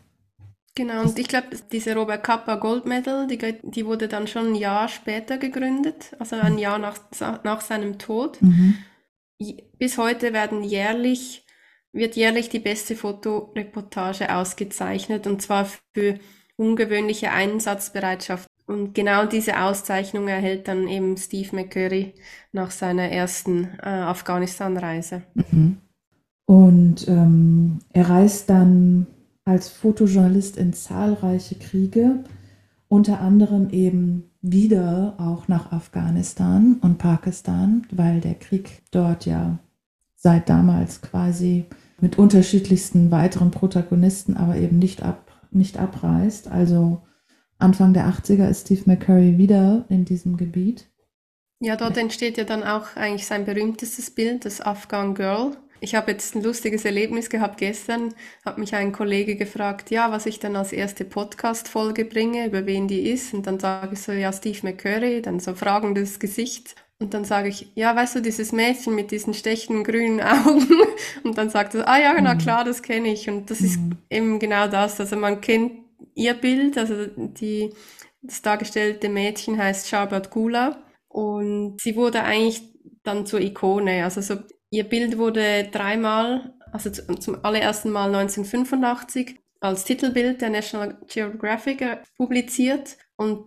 Genau, 0.75 1.01
und 1.01 1.19
ich 1.19 1.27
glaube, 1.27 1.47
diese 1.71 1.95
Robert 1.95 2.23
Kappa 2.23 2.55
Gold 2.55 2.85
Medal, 2.85 3.27
die, 3.27 3.37
die, 3.61 3.85
wurde 3.85 4.07
dann 4.07 4.27
schon 4.27 4.53
ein 4.53 4.55
Jahr 4.55 4.87
später 4.87 5.37
gegründet, 5.37 6.15
also 6.17 6.37
ein 6.37 6.57
Jahr 6.57 6.77
nach, 6.77 6.97
nach 7.43 7.59
seinem 7.59 7.99
Tod. 7.99 8.41
Mhm. 8.41 8.75
Bis 9.77 9.97
heute 9.97 10.31
werden 10.31 10.63
jährlich, 10.63 11.45
wird 11.91 12.15
jährlich 12.15 12.47
die 12.47 12.59
beste 12.59 12.95
Fotoreportage 12.95 14.33
ausgezeichnet 14.33 15.27
und 15.27 15.41
zwar 15.41 15.67
für 15.93 16.19
ungewöhnliche 16.55 17.31
Einsatzbereitschaft. 17.31 18.47
Und 18.65 18.93
genau 18.93 19.25
diese 19.25 19.59
Auszeichnung 19.59 20.29
erhält 20.29 20.69
dann 20.69 20.87
eben 20.87 21.17
Steve 21.17 21.53
McCurry 21.53 22.13
nach 22.53 22.71
seiner 22.71 23.09
ersten 23.09 23.77
äh, 23.81 23.89
Afghanistan-Reise. 23.89 25.23
Mhm. 25.33 25.77
Und 26.45 27.07
ähm, 27.09 27.79
er 27.91 28.09
reist 28.09 28.49
dann 28.49 29.07
als 29.45 29.69
Fotojournalist 29.69 30.57
in 30.57 30.74
zahlreiche 30.74 31.55
Kriege, 31.55 32.24
unter 32.88 33.21
anderem 33.21 33.69
eben 33.69 34.31
wieder 34.41 35.15
auch 35.17 35.48
nach 35.48 35.71
Afghanistan 35.71 36.77
und 36.81 36.98
Pakistan, 36.98 37.88
weil 37.91 38.21
der 38.21 38.36
Krieg 38.36 38.81
dort 38.91 39.25
ja 39.25 39.60
seit 40.15 40.50
damals 40.50 41.01
quasi 41.01 41.65
mit 42.00 42.17
unterschiedlichsten 42.17 43.12
weiteren 43.12 43.51
Protagonisten, 43.51 44.36
aber 44.36 44.57
eben 44.57 44.79
nicht, 44.79 45.03
ab, 45.03 45.31
nicht 45.51 45.77
abreißt. 45.77 46.48
Also 46.48 47.01
Anfang 47.60 47.93
der 47.93 48.07
80er 48.07 48.50
ist 48.50 48.62
Steve 48.65 48.83
McCurry 48.86 49.38
wieder 49.38 49.86
in 49.89 50.05
diesem 50.05 50.38
Gebiet. 50.38 50.88
Ja, 51.60 51.75
dort 51.75 51.95
entsteht 51.98 52.38
ja 52.38 52.43
dann 52.43 52.63
auch 52.63 52.95
eigentlich 52.95 53.27
sein 53.27 53.45
berühmtestes 53.45 54.10
Bild, 54.10 54.45
das 54.45 54.62
Afghan 54.62 55.13
Girl. 55.13 55.55
Ich 55.83 55.95
habe 55.95 56.11
jetzt 56.11 56.35
ein 56.35 56.43
lustiges 56.43 56.85
Erlebnis 56.85 57.31
gehabt 57.31 57.57
gestern, 57.57 58.13
hat 58.45 58.59
mich 58.59 58.75
ein 58.75 58.91
Kollege 58.91 59.35
gefragt, 59.35 59.89
ja, 59.89 60.11
was 60.11 60.27
ich 60.27 60.38
dann 60.38 60.55
als 60.55 60.73
erste 60.73 61.05
Podcast-Folge 61.05 62.05
bringe, 62.05 62.45
über 62.45 62.67
wen 62.67 62.88
die 62.88 63.09
ist. 63.09 63.33
Und 63.33 63.47
dann 63.47 63.59
sage 63.59 63.93
ich 63.93 64.01
so, 64.01 64.11
ja, 64.11 64.31
Steve 64.31 64.59
McCurry, 64.61 65.23
dann 65.23 65.39
so 65.39 65.55
fragendes 65.55 66.19
Gesicht. 66.19 66.75
Und 67.00 67.15
dann 67.15 67.25
sage 67.25 67.50
ich, 67.50 67.71
ja, 67.73 67.95
weißt 67.95 68.17
du, 68.17 68.21
dieses 68.21 68.51
Mädchen 68.51 68.93
mit 68.93 69.09
diesen 69.09 69.33
stechenden 69.33 69.83
grünen 69.83 70.21
Augen. 70.21 70.67
Und 71.23 71.35
dann 71.39 71.50
sagt 71.50 71.73
er, 71.73 71.88
ah 71.88 72.00
ja, 72.00 72.13
na 72.21 72.35
mhm. 72.35 72.38
klar, 72.38 72.63
das 72.63 72.83
kenne 72.83 73.11
ich. 73.11 73.27
Und 73.27 73.50
das 73.50 73.61
mhm. 73.61 73.65
ist 73.65 73.79
eben 74.11 74.38
genau 74.38 74.67
das. 74.67 75.00
Also 75.00 75.15
man 75.15 75.41
kennt 75.41 75.71
ihr 76.13 76.35
Bild, 76.35 76.77
also 76.77 77.07
die, 77.17 77.73
das 78.21 78.43
dargestellte 78.43 79.09
Mädchen 79.09 79.57
heißt 79.57 79.88
Sharbat 79.88 80.29
Gula. 80.29 80.83
Und 81.07 81.81
sie 81.81 81.95
wurde 81.95 82.21
eigentlich 82.21 82.61
dann 83.01 83.25
zur 83.25 83.41
Ikone. 83.41 84.03
Also 84.03 84.21
so, 84.21 84.35
ihr 84.71 84.85
Bild 84.85 85.17
wurde 85.17 85.69
dreimal, 85.71 86.53
also 86.71 86.89
zum 86.89 87.45
allerersten 87.45 87.91
Mal 87.91 88.07
1985 88.15 89.39
als 89.59 89.83
Titelbild 89.83 90.41
der 90.41 90.49
National 90.49 90.97
Geographic 91.07 91.81
äh, 91.81 91.97
publiziert. 92.17 92.97
Und 93.15 93.45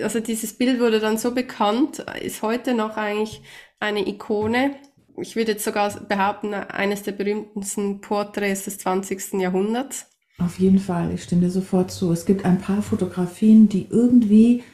also 0.00 0.18
dieses 0.18 0.58
Bild 0.58 0.80
wurde 0.80 0.98
dann 0.98 1.16
so 1.16 1.32
bekannt, 1.32 2.04
ist 2.20 2.42
heute 2.42 2.74
noch 2.74 2.96
eigentlich 2.96 3.42
eine 3.78 4.06
Ikone. 4.08 4.74
Ich 5.18 5.36
würde 5.36 5.52
jetzt 5.52 5.64
sogar 5.64 5.88
behaupten, 6.00 6.54
eines 6.54 7.04
der 7.04 7.12
berühmtesten 7.12 8.00
Porträts 8.00 8.64
des 8.64 8.78
20. 8.78 9.34
Jahrhunderts. 9.34 10.10
Auf 10.38 10.58
jeden 10.58 10.80
Fall, 10.80 11.12
ich 11.14 11.22
stimme 11.22 11.42
dir 11.42 11.50
sofort 11.50 11.92
zu. 11.92 12.10
Es 12.10 12.26
gibt 12.26 12.44
ein 12.44 12.58
paar 12.58 12.82
Fotografien, 12.82 13.68
die 13.68 13.86
irgendwie 13.88 14.64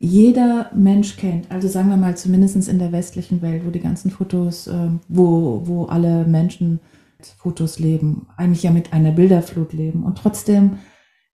jeder 0.00 0.70
Mensch 0.74 1.16
kennt. 1.16 1.50
Also 1.50 1.68
sagen 1.68 1.90
wir 1.90 1.98
mal 1.98 2.16
zumindest 2.16 2.68
in 2.68 2.78
der 2.78 2.90
westlichen 2.90 3.42
Welt, 3.42 3.66
wo 3.66 3.70
die 3.70 3.80
ganzen 3.80 4.10
Fotos, 4.10 4.66
äh, 4.66 4.88
wo, 5.08 5.62
wo 5.66 5.84
alle 5.84 6.24
Menschen 6.24 6.80
Fotos 7.36 7.78
leben, 7.78 8.26
eigentlich 8.38 8.62
ja 8.62 8.70
mit 8.70 8.94
einer 8.94 9.12
Bilderflut 9.12 9.74
leben. 9.74 10.04
Und 10.04 10.16
trotzdem 10.16 10.78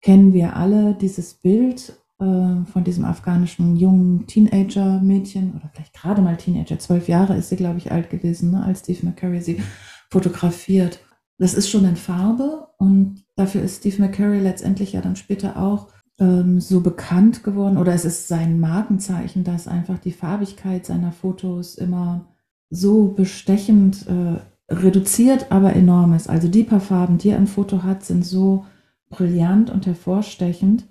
kennen 0.02 0.34
wir 0.34 0.56
alle 0.56 0.96
dieses 1.00 1.36
Bild 1.36 1.94
äh, 2.20 2.66
von 2.66 2.84
diesem 2.84 3.06
afghanischen 3.06 3.76
jungen 3.76 4.26
Teenager-Mädchen 4.26 5.54
oder 5.56 5.70
vielleicht 5.72 5.94
gerade 5.94 6.24
mal 6.24 6.36
Teenager, 6.36 6.80
zwölf 6.80 7.08
Jahre 7.08 7.38
ist 7.38 7.50
sie, 7.50 7.58
glaube 7.58 7.78
ich, 7.78 7.92
alt 7.92 8.10
gewesen, 8.10 8.52
ne, 8.52 8.64
als 8.64 8.80
Steve 8.80 9.06
McCurry 9.06 9.42
sie 9.42 9.62
fotografiert. 10.10 11.00
Das 11.38 11.54
ist 11.54 11.70
schon 11.70 11.86
in 11.86 11.98
Farbe 11.98 12.70
und 12.80 13.26
dafür 13.36 13.62
ist 13.62 13.78
Steve 13.82 14.02
McCurry 14.02 14.40
letztendlich 14.40 14.94
ja 14.94 15.02
dann 15.02 15.16
später 15.16 15.62
auch 15.62 15.90
ähm, 16.20 16.60
so 16.60 16.82
bekannt 16.82 17.44
geworden 17.44 17.78
oder 17.78 17.94
es 17.94 18.06
ist 18.06 18.28
sein 18.28 18.60
Markenzeichen, 18.60 19.44
dass 19.44 19.68
einfach 19.68 20.00
die 20.00 20.12
Farbigkeit 20.12 20.86
seiner 20.86 21.12
Fotos 21.12 21.76
immer 21.76 22.26
so 22.70 23.10
bestechend 23.10 24.08
äh, 24.08 24.74
reduziert, 24.74 25.52
aber 25.52 25.74
enorm 25.74 26.14
ist. 26.14 26.30
Also 26.30 26.48
die 26.48 26.64
paar 26.64 26.80
Farben, 26.80 27.18
die 27.18 27.30
er 27.30 27.38
im 27.38 27.48
Foto 27.48 27.84
hat, 27.84 28.04
sind 28.04 28.26
so 28.26 28.66
brillant 29.10 29.70
und 29.70 29.86
hervorstechend, 29.86 30.86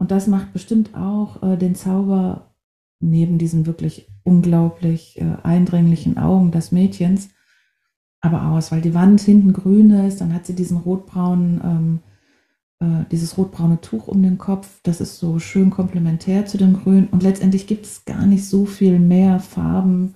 und 0.00 0.12
das 0.12 0.28
macht 0.28 0.52
bestimmt 0.52 0.94
auch 0.94 1.42
äh, 1.42 1.56
den 1.56 1.74
Zauber 1.74 2.54
neben 3.00 3.36
diesen 3.36 3.66
wirklich 3.66 4.08
unglaublich 4.22 5.20
äh, 5.20 5.36
eindringlichen 5.42 6.18
Augen 6.18 6.52
des 6.52 6.70
Mädchens 6.70 7.30
aber 8.20 8.48
aus, 8.48 8.72
weil 8.72 8.80
die 8.80 8.94
Wand 8.94 9.20
hinten 9.20 9.52
grün 9.52 9.90
ist, 9.90 10.20
dann 10.20 10.34
hat 10.34 10.46
sie 10.46 10.54
diesen 10.54 10.78
rotbraunen, 10.78 11.60
ähm, 11.62 11.98
äh, 12.80 13.04
dieses 13.10 13.36
rotbraune 13.38 13.80
Tuch 13.80 14.08
um 14.08 14.22
den 14.22 14.38
Kopf, 14.38 14.80
das 14.82 15.00
ist 15.00 15.18
so 15.18 15.38
schön 15.38 15.70
komplementär 15.70 16.46
zu 16.46 16.58
dem 16.58 16.74
Grün 16.74 17.08
und 17.08 17.22
letztendlich 17.22 17.66
gibt 17.66 17.86
es 17.86 18.04
gar 18.04 18.26
nicht 18.26 18.46
so 18.46 18.66
viel 18.66 18.98
mehr 18.98 19.40
Farben 19.40 20.14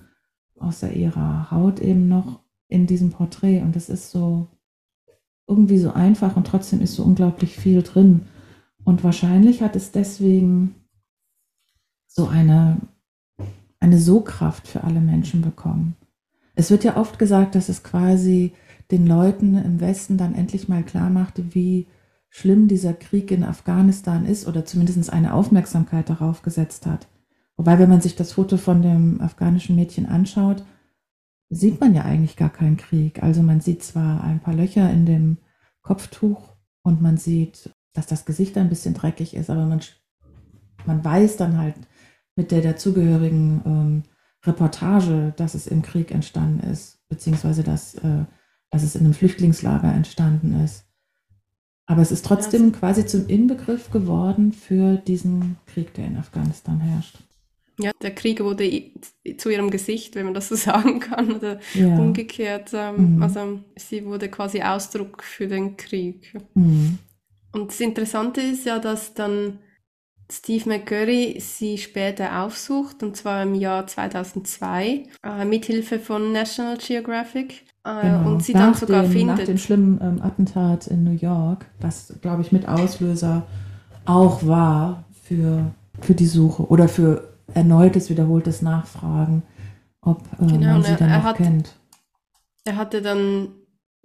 außer 0.59 0.93
ihrer 0.93 1.51
Haut 1.51 1.79
eben 1.79 2.07
noch 2.07 2.39
in 2.67 2.87
diesem 2.87 3.11
Porträt 3.11 3.61
und 3.61 3.75
das 3.75 3.89
ist 3.89 4.11
so 4.11 4.47
irgendwie 5.47 5.77
so 5.77 5.91
einfach 5.91 6.35
und 6.37 6.47
trotzdem 6.47 6.81
ist 6.81 6.95
so 6.95 7.03
unglaublich 7.03 7.55
viel 7.55 7.83
drin. 7.83 8.21
Und 8.83 9.03
wahrscheinlich 9.03 9.61
hat 9.61 9.75
es 9.75 9.91
deswegen 9.91 10.75
so 12.07 12.27
eine, 12.27 12.77
eine 13.79 13.97
So-Kraft 13.97 14.67
für 14.67 14.83
alle 14.83 15.01
Menschen 15.01 15.41
bekommen. 15.41 15.95
Es 16.55 16.69
wird 16.69 16.83
ja 16.83 16.97
oft 16.97 17.19
gesagt, 17.19 17.55
dass 17.55 17.69
es 17.69 17.83
quasi 17.83 18.53
den 18.91 19.07
Leuten 19.07 19.57
im 19.57 19.79
Westen 19.79 20.17
dann 20.17 20.35
endlich 20.35 20.67
mal 20.67 20.83
klar 20.83 21.09
machte, 21.09 21.55
wie 21.55 21.87
schlimm 22.35 22.67
dieser 22.67 22.93
Krieg 22.93 23.29
in 23.29 23.43
Afghanistan 23.43 24.25
ist 24.25 24.47
oder 24.47 24.65
zumindest 24.65 25.13
eine 25.13 25.33
Aufmerksamkeit 25.33 26.09
darauf 26.09 26.41
gesetzt 26.41 26.85
hat. 26.87 27.07
Wobei, 27.57 27.77
wenn 27.77 27.89
man 27.89 28.01
sich 28.01 28.15
das 28.15 28.31
Foto 28.31 28.57
von 28.57 28.81
dem 28.81 29.21
afghanischen 29.21 29.75
Mädchen 29.75 30.07
anschaut, 30.07 30.65
sieht 31.49 31.79
man 31.79 31.93
ja 31.93 32.03
eigentlich 32.03 32.35
gar 32.35 32.49
keinen 32.49 32.77
Krieg. 32.77 33.21
Also 33.21 33.43
man 33.43 33.61
sieht 33.61 33.83
zwar 33.83 34.23
ein 34.23 34.39
paar 34.39 34.55
Löcher 34.55 34.89
in 34.91 35.05
dem 35.05 35.37
Kopftuch 35.83 36.55
und 36.81 37.01
man 37.01 37.17
sieht 37.17 37.69
dass 37.93 38.07
das 38.07 38.25
Gesicht 38.25 38.57
ein 38.57 38.69
bisschen 38.69 38.93
dreckig 38.93 39.35
ist, 39.35 39.49
aber 39.49 39.65
man, 39.65 39.79
man 40.85 41.03
weiß 41.05 41.37
dann 41.37 41.57
halt 41.57 41.75
mit 42.35 42.51
der 42.51 42.61
dazugehörigen 42.61 43.61
ähm, 43.65 44.03
Reportage, 44.45 45.33
dass 45.37 45.53
es 45.53 45.67
im 45.67 45.83
Krieg 45.83 46.11
entstanden 46.11 46.67
ist, 46.67 47.07
beziehungsweise 47.07 47.63
dass, 47.63 47.95
äh, 47.95 48.25
dass 48.71 48.83
es 48.83 48.95
in 48.95 49.05
einem 49.05 49.13
Flüchtlingslager 49.13 49.93
entstanden 49.93 50.59
ist. 50.63 50.85
Aber 51.85 52.01
es 52.01 52.11
ist 52.11 52.25
trotzdem 52.25 52.71
ja, 52.71 52.79
quasi 52.79 53.05
zum 53.05 53.27
Inbegriff 53.27 53.91
geworden 53.91 54.53
für 54.53 54.97
diesen 54.97 55.57
Krieg, 55.65 55.93
der 55.93 56.05
in 56.05 56.17
Afghanistan 56.17 56.79
herrscht. 56.79 57.17
Ja, 57.79 57.91
der 58.01 58.13
Krieg 58.13 58.39
wurde 58.39 58.91
zu 59.37 59.49
ihrem 59.49 59.71
Gesicht, 59.71 60.15
wenn 60.15 60.25
man 60.25 60.33
das 60.33 60.49
so 60.49 60.55
sagen 60.57 60.99
kann, 60.99 61.31
oder 61.31 61.59
ja. 61.73 61.97
umgekehrt. 61.97 62.71
Ähm, 62.73 63.15
mhm. 63.15 63.23
Also 63.23 63.59
sie 63.75 64.05
wurde 64.05 64.29
quasi 64.29 64.61
Ausdruck 64.61 65.23
für 65.23 65.47
den 65.47 65.75
Krieg. 65.75 66.33
Mhm. 66.53 66.99
Und 67.51 67.71
das 67.71 67.79
Interessante 67.79 68.41
ist 68.41 68.65
ja, 68.65 68.79
dass 68.79 69.13
dann 69.13 69.59
Steve 70.31 70.67
McCurry 70.69 71.37
sie 71.39 71.77
später 71.77 72.41
aufsucht, 72.41 73.03
und 73.03 73.15
zwar 73.15 73.43
im 73.43 73.53
Jahr 73.55 73.85
2002, 73.85 75.03
äh, 75.23 75.45
mithilfe 75.45 75.99
von 75.99 76.31
National 76.31 76.77
Geographic. 76.77 77.65
Äh, 77.83 78.01
genau. 78.01 78.31
Und 78.31 78.43
sie 78.43 78.53
nach 78.53 78.61
dann 78.61 78.73
sogar 78.75 79.01
dem, 79.03 79.11
findet. 79.11 79.37
Nach 79.37 79.45
dem 79.45 79.57
schlimmen 79.57 79.99
ähm, 80.01 80.21
Attentat 80.21 80.87
in 80.87 81.03
New 81.03 81.17
York, 81.17 81.65
was, 81.79 82.13
glaube 82.21 82.41
ich, 82.41 82.51
mit 82.51 82.67
Auslöser 82.67 83.43
auch 84.05 84.45
war 84.45 85.03
für, 85.23 85.71
für 85.99 86.13
die 86.13 86.25
Suche 86.25 86.67
oder 86.67 86.87
für 86.87 87.33
erneutes, 87.53 88.09
wiederholtes 88.09 88.61
Nachfragen, 88.61 89.43
ob 90.01 90.21
äh, 90.39 90.45
genau, 90.45 90.73
man 90.73 90.83
sie 90.83 90.95
dann 90.95 91.09
noch 91.09 91.23
hat, 91.23 91.37
kennt. 91.37 91.75
Er 92.65 92.77
hatte 92.77 93.01
dann 93.01 93.49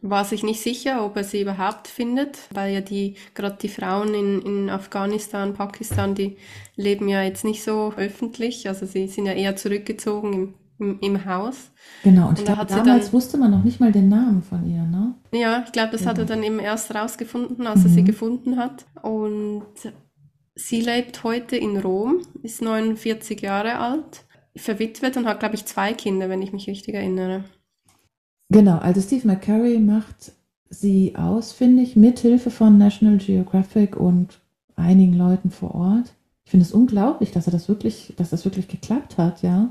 war 0.00 0.24
sich 0.24 0.42
nicht 0.44 0.60
sicher, 0.60 1.04
ob 1.04 1.16
er 1.16 1.24
sie 1.24 1.42
überhaupt 1.42 1.88
findet, 1.88 2.38
weil 2.52 2.72
ja 2.72 2.80
die, 2.80 3.16
gerade 3.34 3.58
die 3.60 3.68
Frauen 3.68 4.14
in, 4.14 4.42
in 4.42 4.70
Afghanistan, 4.70 5.54
Pakistan, 5.54 6.14
die 6.14 6.36
leben 6.76 7.08
ja 7.08 7.22
jetzt 7.22 7.44
nicht 7.44 7.64
so 7.64 7.92
öffentlich, 7.96 8.68
also 8.68 8.86
sie 8.86 9.08
sind 9.08 9.26
ja 9.26 9.32
eher 9.32 9.56
zurückgezogen 9.56 10.32
im, 10.32 10.54
im, 10.78 10.98
im 11.00 11.24
Haus. 11.24 11.70
Genau, 12.04 12.22
und, 12.22 12.28
und 12.30 12.38
ich 12.40 12.44
glaube, 12.44 12.66
damals 12.66 13.06
dann, 13.06 13.12
wusste 13.12 13.38
man 13.38 13.50
noch 13.50 13.64
nicht 13.64 13.80
mal 13.80 13.92
den 13.92 14.08
Namen 14.08 14.42
von 14.42 14.64
ihr, 14.66 14.82
ne? 14.82 15.14
Ja, 15.32 15.62
ich 15.64 15.72
glaube, 15.72 15.92
das 15.92 16.02
ja. 16.02 16.08
hat 16.08 16.18
er 16.18 16.24
dann 16.24 16.42
eben 16.42 16.58
erst 16.58 16.94
rausgefunden, 16.94 17.66
als 17.66 17.80
mhm. 17.80 17.86
er 17.86 17.90
sie 17.90 18.02
mhm. 18.02 18.06
gefunden 18.06 18.56
hat. 18.56 18.86
Und 19.02 19.64
sie 20.54 20.80
lebt 20.80 21.24
heute 21.24 21.56
in 21.56 21.76
Rom, 21.76 22.20
ist 22.42 22.62
49 22.62 23.40
Jahre 23.40 23.78
alt, 23.78 24.24
verwitwet 24.56 25.16
und 25.16 25.26
hat, 25.26 25.40
glaube 25.40 25.54
ich, 25.54 25.64
zwei 25.64 25.92
Kinder, 25.92 26.28
wenn 26.28 26.42
ich 26.42 26.52
mich 26.52 26.68
richtig 26.68 26.94
erinnere. 26.94 27.44
Genau, 28.50 28.78
also 28.78 29.00
Steve 29.00 29.26
McCurry 29.26 29.78
macht 29.78 30.32
sie 30.70 31.16
ausfindig 31.16 31.96
mit 31.96 32.18
Hilfe 32.18 32.50
von 32.50 32.78
National 32.78 33.18
Geographic 33.18 33.96
und 33.96 34.40
einigen 34.76 35.14
Leuten 35.14 35.50
vor 35.50 35.74
Ort. 35.74 36.14
Ich 36.44 36.50
finde 36.50 36.64
es 36.64 36.72
unglaublich, 36.72 37.30
dass 37.30 37.46
er 37.46 37.52
das 37.52 37.68
wirklich, 37.68 38.14
dass 38.16 38.30
das 38.30 38.44
wirklich 38.44 38.68
geklappt 38.68 39.18
hat, 39.18 39.42
ja. 39.42 39.70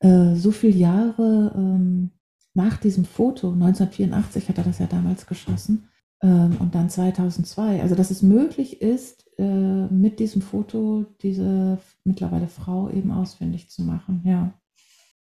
Äh, 0.00 0.34
so 0.36 0.50
viele 0.50 0.76
Jahre 0.76 1.52
ähm, 1.56 2.10
nach 2.54 2.76
diesem 2.76 3.04
Foto, 3.04 3.52
1984 3.52 4.48
hat 4.48 4.58
er 4.58 4.64
das 4.64 4.78
ja 4.78 4.86
damals 4.86 5.26
geschossen, 5.26 5.88
ähm, 6.22 6.56
und 6.58 6.74
dann 6.74 6.90
2002. 6.90 7.80
Also, 7.82 7.94
dass 7.94 8.10
es 8.10 8.22
möglich 8.22 8.82
ist, 8.82 9.26
äh, 9.38 9.86
mit 9.86 10.18
diesem 10.18 10.42
Foto 10.42 11.06
diese 11.22 11.78
mittlerweile 12.04 12.48
Frau 12.48 12.90
eben 12.90 13.10
ausfindig 13.10 13.70
zu 13.70 13.82
machen, 13.82 14.22
ja. 14.24 14.52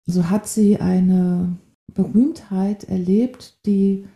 So 0.06 0.30
hat 0.30 0.48
sie 0.48 0.78
eine 0.80 1.56
Berühmtheit 1.92 2.84
erlebt, 2.84 3.64
die 3.66 4.06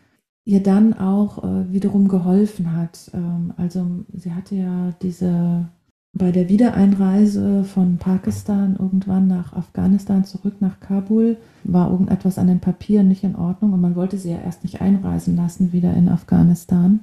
ihr 0.44 0.62
dann 0.62 0.94
auch 0.94 1.44
äh, 1.44 1.72
wiederum 1.72 2.08
geholfen 2.08 2.72
hat. 2.72 3.10
Ähm, 3.14 3.54
also 3.56 4.04
sie 4.12 4.32
hatte 4.32 4.56
ja 4.56 4.92
diese 5.02 5.68
bei 6.14 6.30
der 6.30 6.48
Wiedereinreise 6.48 7.64
von 7.64 7.98
Pakistan 7.98 8.76
irgendwann 8.78 9.26
nach 9.26 9.52
Afghanistan 9.52 10.24
zurück 10.24 10.54
nach 10.60 10.78
Kabul 10.78 11.36
war 11.64 11.90
irgendetwas 11.90 12.38
an 12.38 12.46
den 12.46 12.60
Papieren 12.60 13.08
nicht 13.08 13.24
in 13.24 13.34
Ordnung 13.34 13.72
und 13.72 13.80
man 13.80 13.96
wollte 13.96 14.16
sie 14.16 14.30
ja 14.30 14.38
erst 14.38 14.62
nicht 14.62 14.80
einreisen 14.80 15.36
lassen 15.36 15.72
wieder 15.72 15.92
in 15.94 16.08
Afghanistan. 16.08 17.00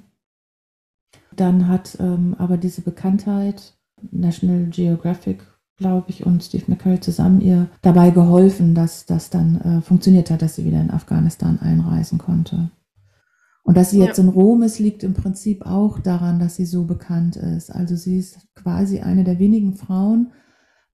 Dann 1.35 1.67
hat 1.67 1.97
ähm, 1.99 2.35
aber 2.37 2.57
diese 2.57 2.81
Bekanntheit 2.81 3.73
National 4.11 4.65
Geographic 4.67 5.45
glaube 5.81 6.11
ich, 6.11 6.25
und 6.25 6.43
Steve 6.43 6.65
McCurry 6.67 6.99
zusammen 6.99 7.41
ihr 7.41 7.67
dabei 7.81 8.11
geholfen, 8.11 8.75
dass 8.75 9.07
das 9.07 9.31
dann 9.31 9.59
äh, 9.61 9.81
funktioniert 9.81 10.29
hat, 10.29 10.43
dass 10.43 10.55
sie 10.55 10.63
wieder 10.63 10.79
in 10.79 10.91
Afghanistan 10.91 11.59
einreisen 11.59 12.19
konnte. 12.19 12.69
Und 13.63 13.77
dass 13.77 13.91
sie 13.91 13.99
jetzt 13.99 14.17
ja. 14.17 14.23
in 14.23 14.29
Rom 14.29 14.63
ist, 14.63 14.79
liegt 14.79 15.03
im 15.03 15.13
Prinzip 15.13 15.65
auch 15.65 15.99
daran, 15.99 16.39
dass 16.39 16.55
sie 16.55 16.65
so 16.65 16.85
bekannt 16.85 17.35
ist. 17.35 17.69
Also 17.69 17.95
sie 17.95 18.17
ist 18.17 18.39
quasi 18.55 19.01
eine 19.01 19.23
der 19.23 19.39
wenigen 19.39 19.75
Frauen 19.75 20.31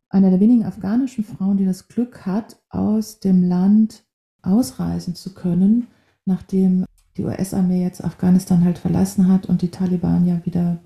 einer 0.09 0.29
der 0.29 0.39
wenigen 0.39 0.65
afghanischen 0.65 1.23
Frauen, 1.23 1.57
die 1.57 1.65
das 1.65 1.87
Glück 1.87 2.25
hat, 2.25 2.57
aus 2.69 3.19
dem 3.19 3.43
Land 3.43 4.03
ausreisen 4.41 5.15
zu 5.15 5.33
können, 5.33 5.87
nachdem 6.25 6.85
die 7.17 7.23
US-Armee 7.23 7.83
jetzt 7.83 8.03
Afghanistan 8.03 8.63
halt 8.63 8.77
verlassen 8.77 9.27
hat 9.27 9.47
und 9.47 9.61
die 9.61 9.71
Taliban 9.71 10.25
ja 10.25 10.45
wieder 10.45 10.77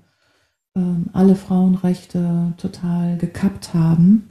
ähm, 0.74 1.06
alle 1.12 1.36
Frauenrechte 1.36 2.54
total 2.56 3.18
gekappt 3.18 3.74
haben, 3.74 4.30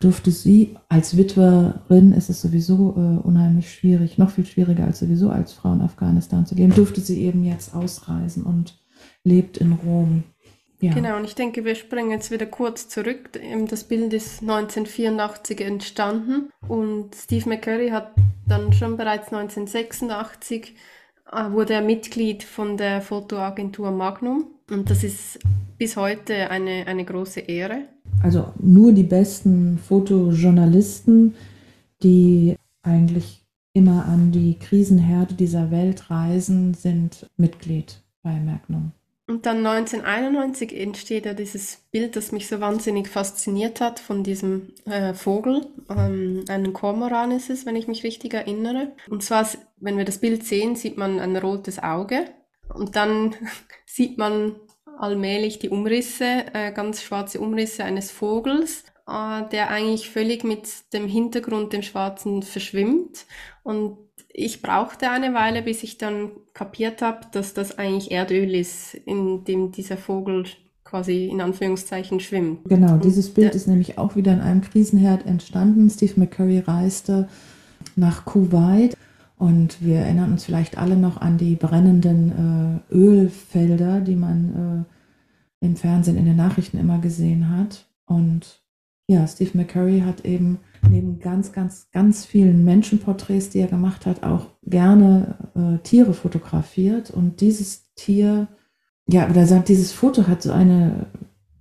durfte 0.00 0.30
sie 0.30 0.76
als 0.88 1.16
Witwerin, 1.16 2.12
ist 2.12 2.30
es 2.30 2.40
sowieso 2.40 2.94
äh, 2.96 3.26
unheimlich 3.26 3.72
schwierig, 3.72 4.16
noch 4.18 4.30
viel 4.30 4.46
schwieriger 4.46 4.84
als 4.84 5.00
sowieso 5.00 5.30
als 5.30 5.52
Frau 5.52 5.72
in 5.72 5.82
Afghanistan 5.82 6.46
zu 6.46 6.54
leben, 6.54 6.74
durfte 6.74 7.00
sie 7.00 7.22
eben 7.22 7.44
jetzt 7.44 7.74
ausreisen 7.74 8.42
und 8.42 8.78
lebt 9.24 9.58
in 9.58 9.72
Rom. 9.72 10.24
Ja. 10.80 10.94
Genau, 10.94 11.18
und 11.18 11.24
ich 11.24 11.34
denke, 11.34 11.66
wir 11.66 11.74
springen 11.74 12.10
jetzt 12.10 12.30
wieder 12.30 12.46
kurz 12.46 12.88
zurück. 12.88 13.38
Das 13.68 13.84
Bild 13.84 14.14
ist 14.14 14.40
1984 14.40 15.60
entstanden 15.60 16.50
und 16.66 17.14
Steve 17.14 17.50
McCurry 17.50 17.90
hat 17.90 18.14
dann 18.48 18.72
schon 18.72 18.96
bereits 18.96 19.30
1986 19.30 20.74
äh, 21.30 21.50
wurde 21.50 21.74
er 21.74 21.82
Mitglied 21.82 22.42
von 22.42 22.78
der 22.78 23.02
Fotoagentur 23.02 23.90
Magnum 23.90 24.46
und 24.70 24.88
das 24.88 25.04
ist 25.04 25.38
bis 25.76 25.98
heute 25.98 26.48
eine, 26.48 26.86
eine 26.86 27.04
große 27.04 27.40
Ehre. 27.40 27.88
Also 28.22 28.52
nur 28.58 28.92
die 28.92 29.04
besten 29.04 29.78
Fotojournalisten, 29.78 31.34
die 32.02 32.56
eigentlich 32.82 33.44
immer 33.72 34.06
an 34.06 34.32
die 34.32 34.58
Krisenherde 34.58 35.34
dieser 35.34 35.70
Welt 35.70 36.10
reisen, 36.10 36.74
sind 36.74 37.26
Mitglied 37.36 38.02
bei 38.22 38.38
Magnum. 38.40 38.92
Und 39.30 39.46
dann 39.46 39.64
1991 39.64 40.76
entsteht 40.76 41.24
ja 41.24 41.34
dieses 41.34 41.84
Bild, 41.92 42.16
das 42.16 42.32
mich 42.32 42.48
so 42.48 42.60
wahnsinnig 42.60 43.06
fasziniert 43.06 43.80
hat 43.80 44.00
von 44.00 44.24
diesem 44.24 44.72
äh, 44.86 45.14
Vogel. 45.14 45.68
Ähm, 45.88 46.44
ein 46.48 46.72
Kormoran 46.72 47.30
ist 47.30 47.48
es, 47.48 47.64
wenn 47.64 47.76
ich 47.76 47.86
mich 47.86 48.02
richtig 48.02 48.34
erinnere. 48.34 48.90
Und 49.08 49.22
zwar, 49.22 49.46
wenn 49.76 49.96
wir 49.96 50.04
das 50.04 50.18
Bild 50.18 50.44
sehen, 50.44 50.74
sieht 50.74 50.96
man 50.96 51.20
ein 51.20 51.36
rotes 51.36 51.80
Auge. 51.80 52.24
Und 52.74 52.96
dann 52.96 53.36
sieht 53.86 54.18
man 54.18 54.56
allmählich 55.00 55.58
die 55.58 55.70
Umrisse, 55.70 56.44
äh, 56.52 56.72
ganz 56.72 57.02
schwarze 57.02 57.40
Umrisse 57.40 57.84
eines 57.84 58.10
Vogels, 58.10 58.84
äh, 59.08 59.42
der 59.50 59.70
eigentlich 59.70 60.10
völlig 60.10 60.44
mit 60.44 60.68
dem 60.92 61.06
Hintergrund, 61.06 61.72
dem 61.72 61.82
Schwarzen, 61.82 62.42
verschwimmt. 62.42 63.26
Und 63.62 63.98
ich 64.32 64.62
brauchte 64.62 65.10
eine 65.10 65.34
Weile, 65.34 65.62
bis 65.62 65.82
ich 65.82 65.98
dann 65.98 66.30
kapiert 66.54 67.02
habe, 67.02 67.26
dass 67.32 67.54
das 67.54 67.78
eigentlich 67.78 68.10
Erdöl 68.10 68.54
ist, 68.54 68.94
in 68.94 69.44
dem 69.44 69.72
dieser 69.72 69.96
Vogel 69.96 70.44
quasi 70.84 71.26
in 71.26 71.40
Anführungszeichen 71.40 72.20
schwimmt. 72.20 72.64
Genau, 72.64 72.96
dieses 72.96 73.32
Bild 73.32 73.54
ist 73.54 73.68
nämlich 73.68 73.98
auch 73.98 74.16
wieder 74.16 74.32
in 74.32 74.40
einem 74.40 74.60
Krisenherd 74.60 75.24
entstanden. 75.24 75.88
Steve 75.88 76.14
McCurry 76.16 76.60
reiste 76.60 77.28
nach 77.96 78.24
Kuwait 78.24 78.96
und 79.40 79.80
wir 79.80 80.00
erinnern 80.00 80.32
uns 80.32 80.44
vielleicht 80.44 80.76
alle 80.76 80.96
noch 80.96 81.18
an 81.18 81.38
die 81.38 81.56
brennenden 81.56 82.82
äh, 82.90 82.94
Ölfelder, 82.94 84.02
die 84.02 84.14
man 84.14 84.84
äh, 85.62 85.64
im 85.64 85.76
Fernsehen, 85.76 86.18
in 86.18 86.26
den 86.26 86.36
Nachrichten 86.36 86.76
immer 86.76 86.98
gesehen 86.98 87.48
hat. 87.48 87.88
Und 88.04 88.62
ja, 89.06 89.26
Steve 89.26 89.56
McCurry 89.56 90.00
hat 90.00 90.26
eben 90.26 90.58
neben 90.90 91.20
ganz, 91.20 91.52
ganz, 91.52 91.88
ganz 91.90 92.26
vielen 92.26 92.66
Menschenporträts, 92.66 93.48
die 93.48 93.60
er 93.60 93.68
gemacht 93.68 94.04
hat, 94.04 94.24
auch 94.24 94.48
gerne 94.62 95.36
äh, 95.54 95.78
Tiere 95.78 96.12
fotografiert. 96.12 97.10
Und 97.10 97.40
dieses 97.40 97.94
Tier, 97.94 98.46
ja, 99.08 99.26
oder 99.26 99.46
sagt, 99.46 99.70
dieses 99.70 99.90
Foto 99.90 100.26
hat 100.26 100.42
so 100.42 100.52
eine 100.52 101.06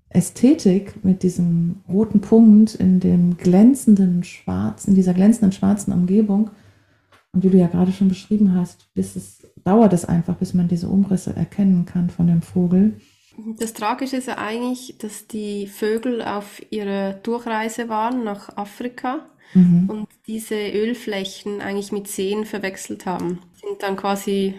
Ästhetik 0.10 1.06
mit 1.06 1.24
diesem 1.24 1.78
roten 1.88 2.20
Punkt 2.20 2.76
in 2.76 3.00
dem 3.00 3.38
glänzenden 3.38 4.26
schwarzen, 4.26 4.96
dieser 4.96 5.14
glänzenden 5.14 5.54
schwarzen 5.54 5.94
Umgebung. 5.94 6.50
Und 7.32 7.44
wie 7.44 7.50
du 7.50 7.58
ja 7.58 7.68
gerade 7.68 7.92
schon 7.92 8.10
beschrieben 8.10 8.56
hast, 8.56 8.92
bis 8.94 9.16
es, 9.16 9.48
dauert 9.64 9.94
es 9.94 10.06
einfach, 10.06 10.36
bis 10.36 10.54
man 10.54 10.68
diese 10.68 10.88
Umrisse 10.88 11.36
erkennen 11.36 11.86
kann 11.86 12.10
von 12.10 12.28
dem 12.28 12.42
Vogel. 12.42 13.00
Das 13.58 13.74
Tragische 13.74 14.18
ist 14.18 14.28
ja 14.28 14.38
eigentlich, 14.38 14.98
dass 14.98 15.28
die 15.28 15.68
Vögel 15.68 16.22
auf 16.22 16.62
ihrer 16.72 17.14
Durchreise 17.14 17.88
waren 17.88 18.24
nach 18.24 18.58
Afrika 18.58 19.30
mhm. 19.54 19.90
und 19.90 20.08
diese 20.28 20.56
Ölflächen 20.56 21.62
eigentlich 21.62 21.92
mit 21.92 22.08
Seen 22.08 22.46
verwechselt 22.46 23.06
haben. 23.06 23.40
Sind 23.62 23.82
dann 23.84 23.96
quasi 23.96 24.56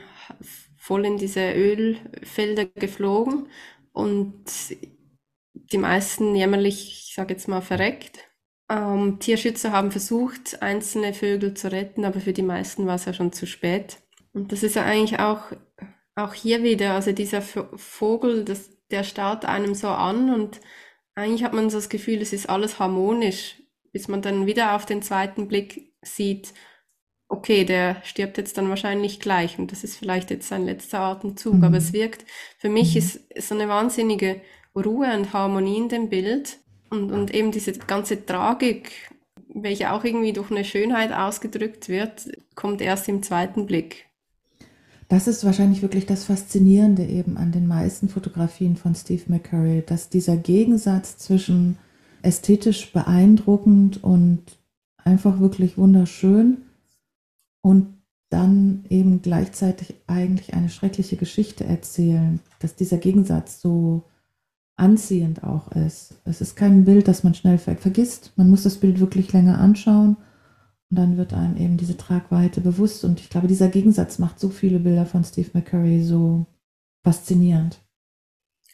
voll 0.76 1.04
in 1.04 1.18
diese 1.18 1.52
Ölfelder 1.52 2.66
geflogen 2.66 3.48
und 3.92 4.44
die 5.52 5.78
meisten 5.78 6.34
jämmerlich, 6.34 7.06
ich 7.08 7.14
sage 7.14 7.34
jetzt 7.34 7.48
mal, 7.48 7.60
verreckt. 7.60 8.29
Ähm, 8.70 9.18
Tierschützer 9.18 9.72
haben 9.72 9.90
versucht, 9.90 10.62
einzelne 10.62 11.12
Vögel 11.12 11.54
zu 11.54 11.70
retten, 11.70 12.04
aber 12.04 12.20
für 12.20 12.32
die 12.32 12.42
meisten 12.42 12.86
war 12.86 12.94
es 12.94 13.04
ja 13.04 13.12
schon 13.12 13.32
zu 13.32 13.46
spät. 13.46 13.98
Und 14.32 14.52
das 14.52 14.62
ist 14.62 14.76
ja 14.76 14.84
eigentlich 14.84 15.18
auch 15.18 15.52
auch 16.16 16.34
hier 16.34 16.62
wieder, 16.62 16.94
also 16.94 17.12
dieser 17.12 17.42
Vogel, 17.42 18.44
das, 18.44 18.70
der 18.90 19.04
starrt 19.04 19.44
einem 19.44 19.74
so 19.74 19.88
an 19.88 20.32
und 20.32 20.60
eigentlich 21.14 21.44
hat 21.44 21.52
man 21.52 21.70
so 21.70 21.78
das 21.78 21.88
Gefühl, 21.88 22.20
es 22.20 22.32
ist 22.32 22.48
alles 22.48 22.78
harmonisch, 22.78 23.62
bis 23.92 24.08
man 24.08 24.22
dann 24.22 24.46
wieder 24.46 24.74
auf 24.74 24.86
den 24.86 25.02
zweiten 25.02 25.48
Blick 25.48 25.92
sieht, 26.02 26.52
okay, 27.28 27.64
der 27.64 28.02
stirbt 28.04 28.38
jetzt 28.38 28.58
dann 28.58 28.68
wahrscheinlich 28.68 29.20
gleich 29.20 29.58
und 29.58 29.72
das 29.72 29.84
ist 29.84 29.96
vielleicht 29.96 30.30
jetzt 30.30 30.48
sein 30.48 30.64
letzter 30.64 31.00
Atemzug, 31.00 31.54
mhm. 31.54 31.64
aber 31.64 31.76
es 31.76 31.92
wirkt, 31.92 32.24
für 32.58 32.68
mich 32.68 32.94
mhm. 32.94 32.98
ist, 32.98 33.48
so 33.48 33.54
eine 33.54 33.68
wahnsinnige 33.68 34.40
Ruhe 34.74 35.14
und 35.14 35.32
Harmonie 35.32 35.78
in 35.78 35.88
dem 35.88 36.08
Bild 36.08 36.58
und, 36.90 37.12
und 37.12 37.32
eben 37.32 37.52
diese 37.52 37.72
ganze 37.72 38.24
Tragik, 38.26 38.90
welche 39.48 39.92
auch 39.92 40.04
irgendwie 40.04 40.32
durch 40.32 40.50
eine 40.50 40.64
Schönheit 40.64 41.12
ausgedrückt 41.12 41.88
wird, 41.88 42.30
kommt 42.54 42.80
erst 42.80 43.08
im 43.08 43.22
zweiten 43.22 43.66
Blick. 43.66 44.06
Das 45.08 45.26
ist 45.26 45.44
wahrscheinlich 45.44 45.82
wirklich 45.82 46.06
das 46.06 46.24
Faszinierende 46.24 47.04
eben 47.04 47.36
an 47.36 47.50
den 47.50 47.66
meisten 47.66 48.08
Fotografien 48.08 48.76
von 48.76 48.94
Steve 48.94 49.22
McCurry, 49.26 49.82
dass 49.84 50.08
dieser 50.08 50.36
Gegensatz 50.36 51.18
zwischen 51.18 51.78
ästhetisch 52.22 52.92
beeindruckend 52.92 54.04
und 54.04 54.42
einfach 55.04 55.40
wirklich 55.40 55.76
wunderschön 55.76 56.58
und 57.62 57.94
dann 58.28 58.84
eben 58.88 59.22
gleichzeitig 59.22 59.94
eigentlich 60.06 60.54
eine 60.54 60.68
schreckliche 60.68 61.16
Geschichte 61.16 61.64
erzählen, 61.64 62.38
dass 62.60 62.76
dieser 62.76 62.98
Gegensatz 62.98 63.60
so 63.60 64.04
anziehend 64.80 65.44
auch 65.44 65.70
ist. 65.72 66.14
Es 66.24 66.40
ist 66.40 66.56
kein 66.56 66.84
Bild, 66.84 67.06
das 67.06 67.22
man 67.22 67.34
schnell 67.34 67.58
vergisst. 67.58 68.32
Man 68.36 68.48
muss 68.48 68.62
das 68.62 68.78
Bild 68.78 68.98
wirklich 68.98 69.32
länger 69.32 69.58
anschauen 69.58 70.16
und 70.90 70.98
dann 70.98 71.16
wird 71.16 71.34
einem 71.34 71.56
eben 71.56 71.76
diese 71.76 71.96
Tragweite 71.96 72.60
bewusst. 72.60 73.04
Und 73.04 73.20
ich 73.20 73.30
glaube, 73.30 73.46
dieser 73.46 73.68
Gegensatz 73.68 74.18
macht 74.18 74.40
so 74.40 74.48
viele 74.48 74.78
Bilder 74.78 75.06
von 75.06 75.22
Steve 75.22 75.50
McCurry 75.52 76.02
so 76.02 76.46
faszinierend. 77.04 77.80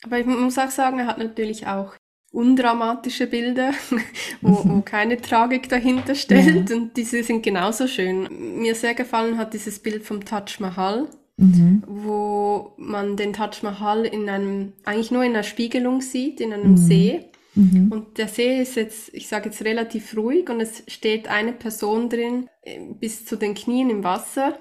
Aber 0.05 0.19
ich 0.19 0.27
muss 0.27 0.59
auch 0.59 0.71
sagen, 0.71 0.99
er 1.01 1.07
hat 1.07 1.19
natürlich 1.19 1.67
auch 1.67 1.95
undramatische 2.31 3.27
Bilder, 3.27 3.73
wo, 4.41 4.65
wo, 4.65 4.81
keine 4.83 5.21
Tragik 5.21 5.69
dahinter 5.69 6.15
steht. 6.15 6.71
Ja. 6.71 6.77
Und 6.77 6.97
diese 6.97 7.23
sind 7.23 7.43
genauso 7.43 7.89
schön. 7.89 8.61
Mir 8.61 8.75
sehr 8.75 8.95
gefallen 8.95 9.39
hat 9.39 9.55
dieses 9.55 9.79
Bild 9.81 10.05
vom 10.05 10.25
Taj 10.25 10.61
Mahal, 10.61 11.09
mhm. 11.37 11.83
wo 11.87 12.73
man 12.77 13.17
den 13.17 13.33
Taj 13.33 13.63
Mahal 13.63 14.05
in 14.05 14.29
einem, 14.29 14.73
eigentlich 14.85 15.11
nur 15.11 15.25
in 15.25 15.33
einer 15.33 15.43
Spiegelung 15.43 16.01
sieht, 16.01 16.41
in 16.41 16.53
einem 16.53 16.73
mhm. 16.73 16.77
See. 16.77 17.31
Mhm. 17.55 17.91
Und 17.91 18.19
der 18.19 18.29
See 18.29 18.61
ist 18.61 18.77
jetzt, 18.77 19.15
ich 19.15 19.29
sage 19.29 19.49
jetzt 19.49 19.65
relativ 19.65 20.17
ruhig 20.17 20.49
und 20.51 20.61
es 20.61 20.83
steht 20.89 21.29
eine 21.29 21.53
Person 21.53 22.09
drin 22.09 22.49
äh, 22.63 22.81
bis 22.81 23.25
zu 23.25 23.37
den 23.37 23.55
Knien 23.55 23.91
im 23.91 24.05
Wasser 24.05 24.59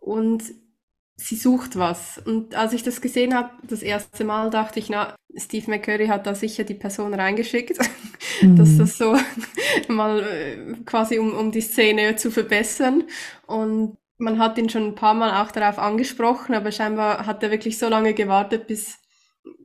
und 0.00 0.42
sie 1.16 1.36
sucht 1.36 1.78
was. 1.78 2.18
Und 2.18 2.54
als 2.54 2.72
ich 2.72 2.82
das 2.82 3.00
gesehen 3.00 3.34
habe, 3.34 3.50
das 3.66 3.82
erste 3.82 4.24
Mal 4.24 4.50
dachte 4.50 4.78
ich, 4.78 4.90
na, 4.90 5.14
Steve 5.36 5.70
McCurry 5.70 6.06
hat 6.06 6.26
da 6.26 6.34
sicher 6.34 6.64
die 6.64 6.74
Person 6.74 7.14
reingeschickt, 7.14 7.78
mhm. 8.42 8.56
dass 8.56 8.76
das 8.76 8.98
so 8.98 9.16
mal 9.88 10.20
äh, 10.20 10.74
quasi 10.84 11.18
um, 11.18 11.32
um 11.32 11.50
die 11.50 11.60
Szene 11.60 12.16
zu 12.16 12.30
verbessern. 12.30 13.04
Und 13.46 13.96
man 14.24 14.38
hat 14.38 14.58
ihn 14.58 14.68
schon 14.68 14.88
ein 14.88 14.94
paar 14.94 15.14
Mal 15.14 15.42
auch 15.42 15.52
darauf 15.52 15.78
angesprochen, 15.78 16.54
aber 16.54 16.72
scheinbar 16.72 17.26
hat 17.26 17.42
er 17.42 17.50
wirklich 17.50 17.78
so 17.78 17.88
lange 17.88 18.14
gewartet, 18.14 18.66
bis 18.66 18.98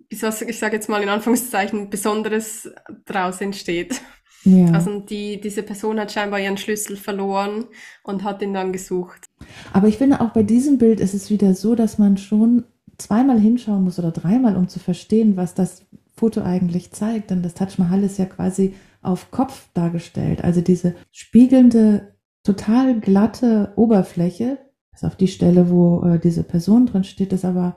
bis 0.09 0.23
was, 0.23 0.41
ich 0.41 0.57
sage 0.57 0.75
jetzt 0.75 0.89
mal 0.89 1.03
in 1.03 1.09
Anführungszeichen, 1.09 1.89
Besonderes 1.89 2.69
daraus 3.05 3.39
entsteht. 3.41 4.01
Ja. 4.43 4.71
Also 4.71 4.99
die, 4.99 5.39
diese 5.39 5.63
Person 5.63 5.99
hat 5.99 6.11
scheinbar 6.11 6.39
ihren 6.39 6.57
Schlüssel 6.57 6.97
verloren 6.97 7.65
und 8.03 8.23
hat 8.23 8.41
ihn 8.41 8.53
dann 8.53 8.73
gesucht. 8.73 9.27
Aber 9.73 9.87
ich 9.87 9.97
finde 9.97 10.21
auch 10.21 10.31
bei 10.31 10.43
diesem 10.43 10.77
Bild 10.77 10.99
ist 10.99 11.13
es 11.13 11.29
wieder 11.29 11.53
so, 11.53 11.75
dass 11.75 11.97
man 11.97 12.17
schon 12.17 12.63
zweimal 12.97 13.39
hinschauen 13.39 13.83
muss 13.83 13.99
oder 13.99 14.11
dreimal, 14.11 14.55
um 14.55 14.67
zu 14.67 14.79
verstehen, 14.79 15.37
was 15.37 15.53
das 15.53 15.85
Foto 16.15 16.41
eigentlich 16.41 16.91
zeigt. 16.91 17.29
Denn 17.29 17.43
das 17.43 17.53
Taj 17.53 17.77
Mahal 17.77 18.03
ist 18.03 18.17
ja 18.17 18.25
quasi 18.25 18.73
auf 19.01 19.29
Kopf 19.29 19.67
dargestellt. 19.73 20.43
Also 20.43 20.61
diese 20.61 20.95
spiegelnde, 21.11 22.15
total 22.49 22.99
glatte 22.99 23.73
Oberfläche, 23.75 24.57
ist 24.91 25.05
auf 25.05 25.15
die 25.15 25.27
Stelle, 25.27 25.69
wo 25.69 26.01
äh, 26.01 26.19
diese 26.19 26.43
Person 26.43 26.87
drin 26.87 27.03
steht, 27.03 27.31
ist 27.31 27.45
aber 27.45 27.75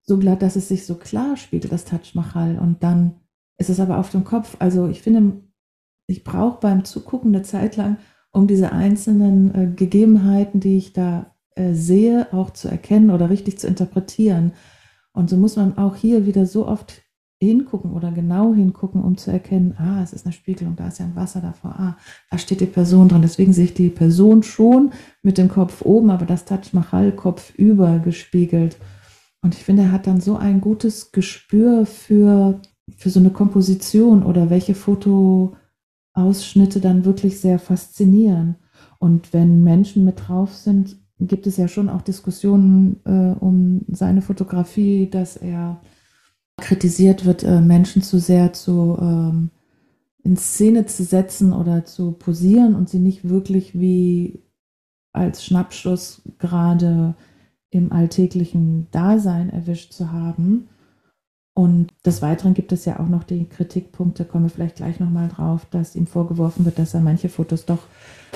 so 0.00 0.18
glatt, 0.18 0.40
dass 0.40 0.56
es 0.56 0.68
sich 0.68 0.86
so 0.86 0.94
klar 0.94 1.36
spielt, 1.36 1.70
das 1.70 1.84
Taj 1.84 2.00
Mahal. 2.14 2.58
Und 2.58 2.82
dann 2.82 3.20
ist 3.58 3.68
es 3.68 3.80
aber 3.80 3.98
auf 3.98 4.10
dem 4.10 4.24
Kopf. 4.24 4.56
Also 4.60 4.88
ich 4.88 5.02
finde, 5.02 5.42
ich 6.06 6.24
brauche 6.24 6.60
beim 6.60 6.86
Zugucken 6.86 7.34
eine 7.34 7.44
Zeit 7.44 7.76
lang, 7.76 7.98
um 8.32 8.46
diese 8.46 8.72
einzelnen 8.72 9.54
äh, 9.54 9.66
Gegebenheiten, 9.66 10.58
die 10.58 10.78
ich 10.78 10.94
da 10.94 11.34
äh, 11.54 11.74
sehe, 11.74 12.32
auch 12.32 12.50
zu 12.50 12.68
erkennen 12.68 13.10
oder 13.10 13.28
richtig 13.28 13.58
zu 13.58 13.66
interpretieren. 13.66 14.52
Und 15.12 15.28
so 15.28 15.36
muss 15.36 15.56
man 15.56 15.76
auch 15.76 15.96
hier 15.96 16.24
wieder 16.24 16.46
so 16.46 16.66
oft 16.66 17.02
hingucken 17.44 17.92
oder 17.92 18.10
genau 18.10 18.54
hingucken, 18.54 19.02
um 19.02 19.16
zu 19.16 19.30
erkennen, 19.30 19.74
ah, 19.78 20.02
es 20.02 20.12
ist 20.12 20.26
eine 20.26 20.32
Spiegelung, 20.32 20.76
da 20.76 20.88
ist 20.88 20.98
ja 20.98 21.04
ein 21.04 21.16
Wasser 21.16 21.40
davor, 21.40 21.74
ah, 21.78 21.96
da 22.30 22.38
steht 22.38 22.60
die 22.60 22.66
Person 22.66 23.08
drin. 23.08 23.22
Deswegen 23.22 23.52
sehe 23.52 23.66
ich 23.66 23.74
die 23.74 23.90
Person 23.90 24.42
schon 24.42 24.92
mit 25.22 25.38
dem 25.38 25.48
Kopf 25.48 25.82
oben, 25.82 26.10
aber 26.10 26.26
das 26.26 26.44
Taj 26.44 26.60
Mahal 26.72 27.12
Kopf 27.12 27.54
über 27.56 27.98
gespiegelt. 27.98 28.78
Und 29.42 29.54
ich 29.54 29.62
finde, 29.62 29.82
er 29.82 29.92
hat 29.92 30.06
dann 30.06 30.20
so 30.20 30.36
ein 30.36 30.60
gutes 30.60 31.12
Gespür 31.12 31.86
für, 31.86 32.60
für 32.96 33.10
so 33.10 33.20
eine 33.20 33.30
Komposition 33.30 34.22
oder 34.22 34.48
welche 34.48 34.74
Fotoausschnitte 34.74 36.80
dann 36.80 37.04
wirklich 37.04 37.40
sehr 37.40 37.58
faszinieren. 37.58 38.56
Und 38.98 39.34
wenn 39.34 39.62
Menschen 39.62 40.04
mit 40.04 40.28
drauf 40.28 40.54
sind, 40.54 40.96
gibt 41.20 41.46
es 41.46 41.56
ja 41.56 41.68
schon 41.68 41.88
auch 41.88 42.02
Diskussionen 42.02 43.00
äh, 43.04 43.38
um 43.38 43.82
seine 43.88 44.22
Fotografie, 44.22 45.08
dass 45.10 45.36
er 45.36 45.80
kritisiert 46.60 47.24
wird, 47.24 47.42
äh, 47.42 47.60
Menschen 47.60 48.02
zu 48.02 48.18
sehr 48.18 48.52
zu 48.52 48.96
ähm, 49.00 49.50
in 50.22 50.36
Szene 50.36 50.86
zu 50.86 51.04
setzen 51.04 51.52
oder 51.52 51.84
zu 51.84 52.12
posieren 52.12 52.74
und 52.74 52.88
sie 52.88 52.98
nicht 52.98 53.28
wirklich 53.28 53.78
wie 53.78 54.42
als 55.12 55.44
Schnappschuss 55.44 56.22
gerade 56.38 57.14
im 57.70 57.92
alltäglichen 57.92 58.88
Dasein 58.90 59.50
erwischt 59.50 59.92
zu 59.92 60.12
haben. 60.12 60.68
Und 61.54 61.92
des 62.04 62.20
Weiteren 62.22 62.54
gibt 62.54 62.72
es 62.72 62.84
ja 62.84 62.98
auch 62.98 63.08
noch 63.08 63.22
die 63.22 63.48
Kritikpunkte, 63.48 64.24
kommen 64.24 64.44
wir 64.44 64.50
vielleicht 64.50 64.76
gleich 64.76 64.98
nochmal 64.98 65.28
drauf, 65.28 65.66
dass 65.70 65.94
ihm 65.94 66.06
vorgeworfen 66.06 66.64
wird, 66.64 66.78
dass 66.78 66.94
er 66.94 67.00
manche 67.00 67.28
Fotos 67.28 67.64
doch 67.64 67.86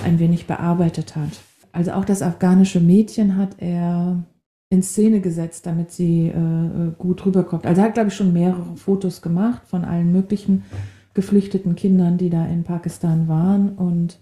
ein 0.04 0.18
wenig 0.18 0.46
bearbeitet 0.46 1.16
hat. 1.16 1.30
Also 1.72 1.92
auch 1.92 2.04
das 2.04 2.22
afghanische 2.22 2.80
Mädchen 2.80 3.36
hat 3.36 3.56
er 3.58 4.22
in 4.70 4.82
Szene 4.82 5.20
gesetzt, 5.20 5.66
damit 5.66 5.90
sie 5.90 6.28
äh, 6.28 6.92
gut 6.98 7.24
rüberkommt. 7.24 7.66
Also 7.66 7.80
er 7.80 7.86
hat, 7.86 7.94
glaube 7.94 8.10
ich, 8.10 8.14
schon 8.14 8.32
mehrere 8.32 8.76
Fotos 8.76 9.22
gemacht 9.22 9.62
von 9.66 9.84
allen 9.84 10.12
möglichen 10.12 10.64
geflüchteten 11.14 11.74
Kindern, 11.74 12.18
die 12.18 12.30
da 12.30 12.46
in 12.46 12.64
Pakistan 12.64 13.28
waren. 13.28 13.70
Und 13.70 14.18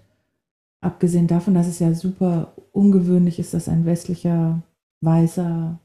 abgesehen 0.81 1.27
davon, 1.27 1.55
dass 1.55 1.67
es 1.67 1.81
ja 1.81 1.93
super 1.95 2.55
ungewöhnlich 2.73 3.39
ist, 3.39 3.55
dass 3.55 3.69
ein 3.69 3.87
westlicher, 3.87 4.63
weißer, 5.01 5.81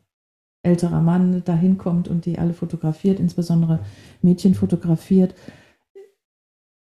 älterer 0.63 1.01
Mann 1.01 1.41
da 1.43 1.55
hinkommt 1.55 2.07
und 2.07 2.25
die 2.27 2.37
alle 2.37 2.53
fotografiert, 2.53 3.19
insbesondere 3.19 3.79
Mädchen 4.21 4.53
fotografiert, 4.53 5.33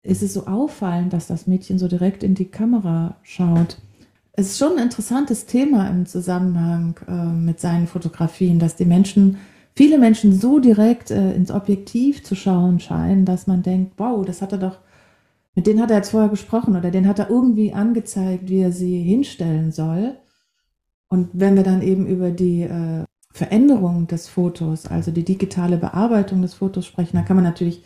ist 0.01 0.23
es 0.23 0.34
so 0.34 0.47
auffallend, 0.47 1.13
dass 1.13 1.27
das 1.27 1.45
Mädchen 1.45 1.77
so 1.77 1.88
direkt 1.88 2.23
in 2.23 2.34
die 2.34 2.49
Kamera 2.49 3.17
schaut 3.21 3.77
ist 4.39 4.58
schon 4.58 4.78
ein 4.78 4.84
interessantes 4.86 5.45
Thema 5.45 5.88
im 5.89 6.06
Zusammenhang 6.06 6.95
äh, 7.08 7.12
mit 7.12 7.60
seinen 7.60 7.88
Fotografien, 7.88 8.60
dass 8.60 8.75
die 8.75 8.86
Menschen, 8.86 9.38
viele 9.75 9.97
Menschen 9.97 10.34
so 10.34 10.60
direkt 10.60 11.12
äh, 11.12 11.34
ins 11.34 11.52
Objektiv 11.52 12.23
zu 12.23 12.36
schauen 12.36 12.80
scheinen, 12.80 13.25
dass 13.25 13.47
man 13.47 13.63
denkt, 13.63 13.93
wow, 13.97 14.25
das 14.25 14.41
hat 14.41 14.52
er 14.52 14.58
doch, 14.58 14.80
mit 15.56 15.67
denen 15.67 15.82
hat 15.82 15.91
er 15.91 15.97
jetzt 15.97 16.12
vorher 16.12 16.30
gesprochen 16.30 16.75
oder 16.75 16.91
den 16.91 17.08
hat 17.08 17.19
er 17.19 17.30
irgendwie 17.30 17.73
angezeigt, 17.73 18.49
wie 18.49 18.62
er 18.62 18.71
sie 18.71 19.02
hinstellen 19.02 19.71
soll. 19.71 20.17
Und 21.10 21.30
wenn 21.34 21.56
wir 21.56 21.63
dann 21.63 21.82
eben 21.82 22.06
über 22.08 22.32
die 22.32 22.62
äh, 22.62 23.04
Veränderung 23.32 24.08
des 24.08 24.28
Fotos, 24.28 24.86
also 24.86 25.12
die 25.12 25.25
digitale 25.25 25.78
Bearbeitung 25.78 26.41
des 26.41 26.54
Fotos 26.54 26.86
sprechen, 26.86 27.17
dann 27.17 27.25
kann 27.25 27.36
man 27.36 27.45
natürlich, 27.45 27.84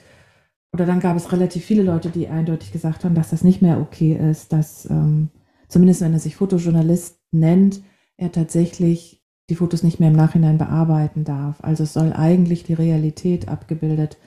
oder 0.74 0.86
dann 0.86 1.00
gab 1.00 1.16
es 1.16 1.32
relativ 1.32 1.66
viele 1.66 1.84
Leute, 1.84 2.10
die 2.10 2.28
eindeutig 2.28 2.72
gesagt 2.72 3.06
haben, 3.06 3.16
dass 3.16 3.30
das 3.30 3.44
nicht 3.44 3.62
mehr 3.62 3.80
okay 3.80 4.14
ist, 4.14 4.52
dass 4.54 4.90
ähm, 4.90 5.30
zumindest 5.74 6.02
wenn 6.02 6.14
er 6.14 6.20
sich 6.20 6.36
Fotojournalist 6.36 7.20
nennt, 7.32 7.82
er 8.16 8.32
tatsächlich 8.32 9.24
die 9.50 9.56
Fotos 9.56 9.84
nicht 9.84 10.00
mehr 10.00 10.10
im 10.10 10.16
Nachhinein 10.16 10.58
bearbeiten 10.58 11.24
darf. 11.24 11.62
Also 11.64 11.84
es 11.84 11.94
soll 11.94 12.14
eigentlich 12.14 12.64
die 12.64 12.76
Realität 12.76 13.50
abgebildet 13.50 14.18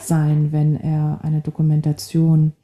sein, 0.00 0.50
wenn 0.50 0.76
er 0.76 1.20
eine 1.22 1.42
Dokumentation 1.42 2.54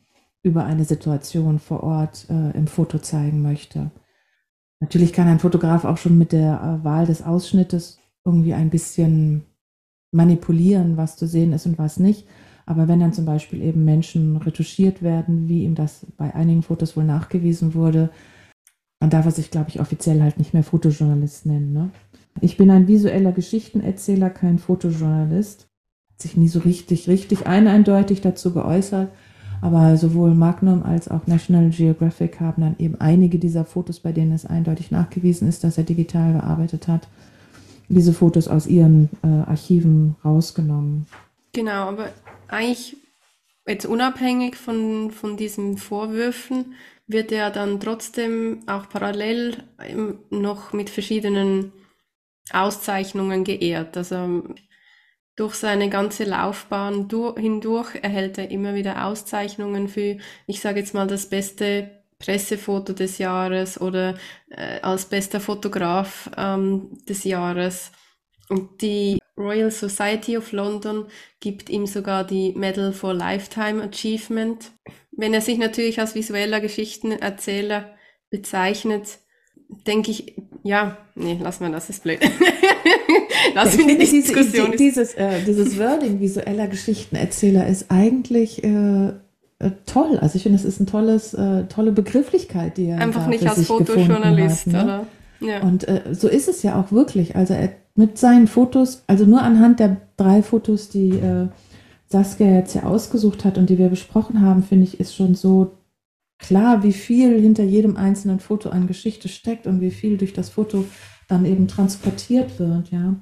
über 0.43 0.65
eine 0.65 0.85
Situation 0.85 1.59
vor 1.59 1.83
Ort 1.83 2.27
äh, 2.31 2.57
im 2.57 2.67
Foto 2.67 2.99
zeigen 2.99 3.43
möchte. 3.43 3.91
Natürlich 4.81 5.13
kann 5.13 5.29
ein 5.29 5.39
Fotograf 5.39 5.85
auch 5.85 5.99
schon 5.99 6.17
mit 6.17 6.33
der 6.33 6.81
äh, 6.81 6.85
Wahl 6.85 7.07
des 7.07 7.23
Ausschnittes 7.23 7.99
irgendwie 8.25 8.55
ein 8.55 8.71
bisschen 8.71 9.45
manipulieren, 10.13 10.97
was 10.97 11.17
zu 11.17 11.27
sehen 11.27 11.53
ist 11.53 11.67
und 11.67 11.79
was 11.79 12.01
nicht. 12.01 12.27
Aber 12.71 12.87
wenn 12.87 13.01
dann 13.01 13.13
zum 13.13 13.25
Beispiel 13.25 13.63
eben 13.63 13.85
Menschen 13.85 14.37
retuschiert 14.37 15.03
werden, 15.03 15.49
wie 15.49 15.65
ihm 15.65 15.75
das 15.75 16.07
bei 16.17 16.33
einigen 16.37 16.63
Fotos 16.63 16.97
wohl 16.97 17.03
nachgewiesen 17.03 17.75
wurde, 17.75 18.11
dann 19.01 19.11
darf 19.11 19.27
er 19.27 19.33
sich, 19.33 19.51
glaube 19.51 19.71
ich, 19.71 19.81
offiziell 19.81 20.23
halt 20.23 20.39
nicht 20.39 20.55
mehr 20.55 20.63
Fotojournalist 20.63 21.47
nennen. 21.47 21.73
Ne? 21.73 21.91
Ich 22.41 22.57
bin 22.57 22.71
ein 22.71 22.87
visueller 22.87 23.33
Geschichtenerzähler, 23.33 24.31
kein 24.31 24.61
Fotojournalist. 24.61 25.67
Hat 26.13 26.23
sich 26.23 26.37
nie 26.37 26.47
so 26.47 26.61
richtig, 26.61 27.09
richtig 27.09 27.45
eindeutig 27.45 28.21
dazu 28.21 28.55
geäußert. 28.55 29.11
Aber 29.63 29.97
sowohl 29.97 30.37
Magnum 30.37 30.85
als 30.85 31.09
auch 31.09 31.27
National 31.27 31.71
Geographic 31.71 32.39
haben 32.39 32.63
dann 32.63 32.77
eben 32.79 33.01
einige 33.01 33.41
dieser 33.41 33.65
Fotos, 33.65 33.99
bei 33.99 34.13
denen 34.13 34.31
es 34.31 34.47
eindeutig 34.47 34.93
nachgewiesen 34.93 35.49
ist, 35.49 35.65
dass 35.65 35.77
er 35.77 35.83
digital 35.83 36.35
bearbeitet 36.35 36.87
hat, 36.87 37.09
diese 37.89 38.13
Fotos 38.13 38.47
aus 38.47 38.69
ihren 38.69 39.09
äh, 39.25 39.27
Archiven 39.27 40.15
rausgenommen. 40.25 41.07
Genau, 41.53 41.89
aber 41.89 42.13
eigentlich 42.49 42.97
jetzt 43.67 43.87
unabhängig 43.87 44.57
von, 44.57 45.11
von 45.11 45.37
diesen 45.37 45.79
Vorwürfen 45.79 46.75
wird 47.07 47.33
er 47.33 47.51
dann 47.51 47.81
trotzdem 47.81 48.63
auch 48.69 48.89
parallel 48.89 49.65
noch 50.31 50.73
mit 50.73 50.91
verschiedenen 50.91 51.73
Auszeichnungen 52.53 53.45
geehrt. 53.45 53.97
Also 53.97 54.45
durch 55.37 55.55
seine 55.55 55.89
ganze 55.89 56.25
Laufbahn 56.25 57.09
hindurch 57.37 57.97
erhält 58.03 58.39
er 58.39 58.51
immer 58.51 58.75
wieder 58.75 59.07
Auszeichnungen 59.07 59.89
für, 59.89 60.19
ich 60.47 60.61
sage 60.61 60.81
jetzt 60.81 60.95
mal, 60.95 61.07
das 61.07 61.29
beste 61.29 62.05
Pressefoto 62.19 62.93
des 62.93 63.19
Jahres 63.19 63.81
oder 63.81 64.17
äh, 64.51 64.81
als 64.83 65.07
bester 65.07 65.41
Fotograf 65.41 66.31
ähm, 66.37 66.99
des 67.09 67.25
Jahres. 67.25 67.91
Und 68.49 68.83
die 68.83 69.20
Royal 69.41 69.71
Society 69.71 70.37
of 70.37 70.53
London 70.53 71.07
gibt 71.41 71.71
ihm 71.71 71.87
sogar 71.87 72.25
die 72.25 72.53
Medal 72.53 72.93
for 72.93 73.15
Lifetime 73.15 73.83
Achievement. 73.83 74.71
Wenn 75.13 75.35
er 75.35 75.41
sich 75.41 75.59
natürlich 75.59 75.99
als 75.99 76.15
visueller 76.15 76.61
Geschichtenerzähler 76.61 77.91
bezeichnet, 78.31 79.19
denke 79.87 80.11
ich, 80.11 80.37
ja, 80.63 80.99
nee, 81.15 81.39
lass 81.41 81.61
mal, 81.61 81.73
das 81.73 81.91
ist 81.91 82.03
blöd. 82.03 82.21
lass 83.55 83.77
ja, 83.77 83.87
die 83.87 83.99
Diskussion. 83.99 84.73
Diese, 84.73 84.77
dieses, 84.77 85.15
äh, 85.15 85.43
dieses 85.45 85.79
Wording 85.79 86.21
visueller 86.21 86.69
Geschichtenerzähler 86.69 87.67
ist 87.67 87.91
eigentlich 87.91 88.63
äh, 88.63 89.09
äh, 89.09 89.71
toll. 89.87 90.19
Also 90.19 90.37
ich 90.37 90.43
finde, 90.43 90.57
es 90.57 90.65
ist 90.65 90.81
eine 90.81 90.87
tolles, 90.87 91.35
äh, 91.35 91.65
tolle 91.65 91.93
Begrifflichkeit, 91.93 92.77
die 92.77 92.87
er 92.87 92.99
einfach 92.99 93.27
nicht 93.27 93.47
als 93.47 93.67
Fotojournalist, 93.67 94.67
hat, 94.67 94.73
ne? 94.73 94.83
oder? 94.85 95.07
Ja. 95.41 95.63
Und 95.63 95.89
äh, 95.89 96.03
so 96.13 96.29
ist 96.29 96.49
es 96.49 96.63
ja 96.63 96.79
auch 96.81 96.93
wirklich. 96.93 97.37
Also 97.37 97.55
er 97.55 97.73
mit 98.01 98.17
seinen 98.17 98.47
Fotos, 98.47 99.05
also 99.07 99.27
nur 99.27 99.43
anhand 99.43 99.79
der 99.79 99.99
drei 100.17 100.43
Fotos, 100.43 100.89
die 100.89 101.11
äh, 101.11 101.49
Saskia 102.07 102.47
jetzt 102.47 102.75
ja 102.75 102.85
ausgesucht 102.85 103.45
hat 103.45 103.59
und 103.59 103.69
die 103.69 103.77
wir 103.77 103.91
besprochen 103.91 104.41
haben, 104.41 104.63
finde 104.63 104.85
ich, 104.85 104.99
ist 104.99 105.15
schon 105.15 105.35
so 105.35 105.77
klar, 106.39 106.83
wie 106.83 106.95
viel 106.95 107.39
hinter 107.39 107.63
jedem 107.63 107.99
einzelnen 107.99 108.41
Foto 108.41 108.71
an 108.71 108.87
Geschichte 108.87 109.29
steckt 109.29 109.67
und 109.67 109.83
wie 109.83 109.91
viel 109.91 110.17
durch 110.17 110.33
das 110.33 110.49
Foto 110.49 110.87
dann 111.29 111.45
eben 111.45 111.69
transportiert 111.69 112.59
wird, 112.59 112.91
ja. 112.91 113.17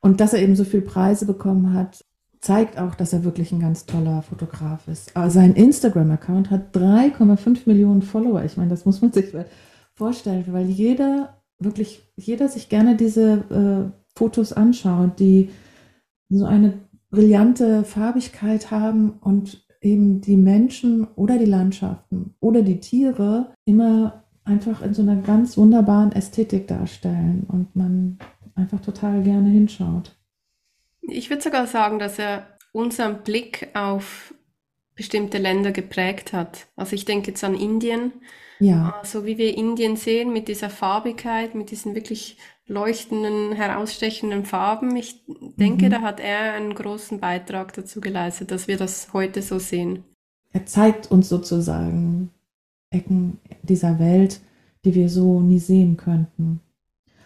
Und 0.00 0.20
dass 0.20 0.32
er 0.32 0.40
eben 0.40 0.56
so 0.56 0.64
viele 0.64 0.82
Preise 0.82 1.26
bekommen 1.26 1.74
hat, 1.74 2.04
zeigt 2.40 2.78
auch, 2.78 2.94
dass 2.94 3.12
er 3.12 3.22
wirklich 3.22 3.52
ein 3.52 3.60
ganz 3.60 3.84
toller 3.84 4.22
Fotograf 4.22 4.88
ist. 4.88 5.14
Aber 5.14 5.30
sein 5.30 5.54
Instagram-Account 5.54 6.50
hat 6.50 6.74
3,5 6.74 7.60
Millionen 7.66 8.02
Follower. 8.02 8.42
Ich 8.44 8.56
meine, 8.56 8.70
das 8.70 8.86
muss 8.86 9.02
man 9.02 9.12
sich 9.12 9.26
vorstellen, 9.94 10.44
weil 10.48 10.66
jeder, 10.66 11.42
wirklich, 11.58 12.02
jeder 12.16 12.48
sich 12.48 12.70
gerne 12.70 12.96
diese 12.96 13.92
äh, 13.94 14.01
Fotos 14.16 14.52
anschaut, 14.52 15.18
die 15.18 15.50
so 16.28 16.44
eine 16.44 16.80
brillante 17.10 17.84
Farbigkeit 17.84 18.70
haben 18.70 19.18
und 19.20 19.66
eben 19.80 20.20
die 20.20 20.36
Menschen 20.36 21.06
oder 21.16 21.38
die 21.38 21.44
Landschaften 21.44 22.34
oder 22.40 22.62
die 22.62 22.80
Tiere 22.80 23.52
immer 23.64 24.24
einfach 24.44 24.82
in 24.82 24.94
so 24.94 25.02
einer 25.02 25.16
ganz 25.16 25.56
wunderbaren 25.56 26.12
Ästhetik 26.12 26.66
darstellen 26.68 27.44
und 27.48 27.76
man 27.76 28.18
einfach 28.54 28.80
total 28.80 29.22
gerne 29.22 29.50
hinschaut. 29.50 30.16
Ich 31.02 31.30
würde 31.30 31.42
sogar 31.42 31.66
sagen, 31.66 31.98
dass 31.98 32.18
er 32.18 32.46
unseren 32.72 33.22
Blick 33.22 33.68
auf 33.74 34.34
bestimmte 34.94 35.38
Länder 35.38 35.72
geprägt 35.72 36.32
hat. 36.32 36.66
Also 36.76 36.94
ich 36.94 37.04
denke 37.04 37.30
jetzt 37.30 37.44
an 37.44 37.54
Indien. 37.54 38.12
Ja. 38.60 39.00
So 39.02 39.18
also 39.18 39.26
wie 39.26 39.38
wir 39.38 39.56
Indien 39.56 39.96
sehen 39.96 40.32
mit 40.32 40.48
dieser 40.48 40.70
Farbigkeit, 40.70 41.54
mit 41.54 41.70
diesen 41.70 41.94
wirklich 41.94 42.36
leuchtenden, 42.66 43.52
herausstechenden 43.52 44.44
Farben. 44.44 44.96
Ich 44.96 45.24
denke, 45.56 45.86
mhm. 45.86 45.90
da 45.90 46.02
hat 46.02 46.20
er 46.20 46.54
einen 46.54 46.74
großen 46.74 47.20
Beitrag 47.20 47.72
dazu 47.74 48.00
geleistet, 48.00 48.50
dass 48.50 48.68
wir 48.68 48.76
das 48.76 49.12
heute 49.12 49.42
so 49.42 49.58
sehen. 49.58 50.04
er 50.52 50.66
zeigt 50.66 51.10
uns 51.10 51.28
sozusagen 51.28 52.30
Ecken 52.90 53.38
dieser 53.62 53.98
Welt, 53.98 54.40
die 54.84 54.94
wir 54.94 55.08
so 55.08 55.40
nie 55.40 55.58
sehen 55.58 55.96
könnten. 55.96 56.60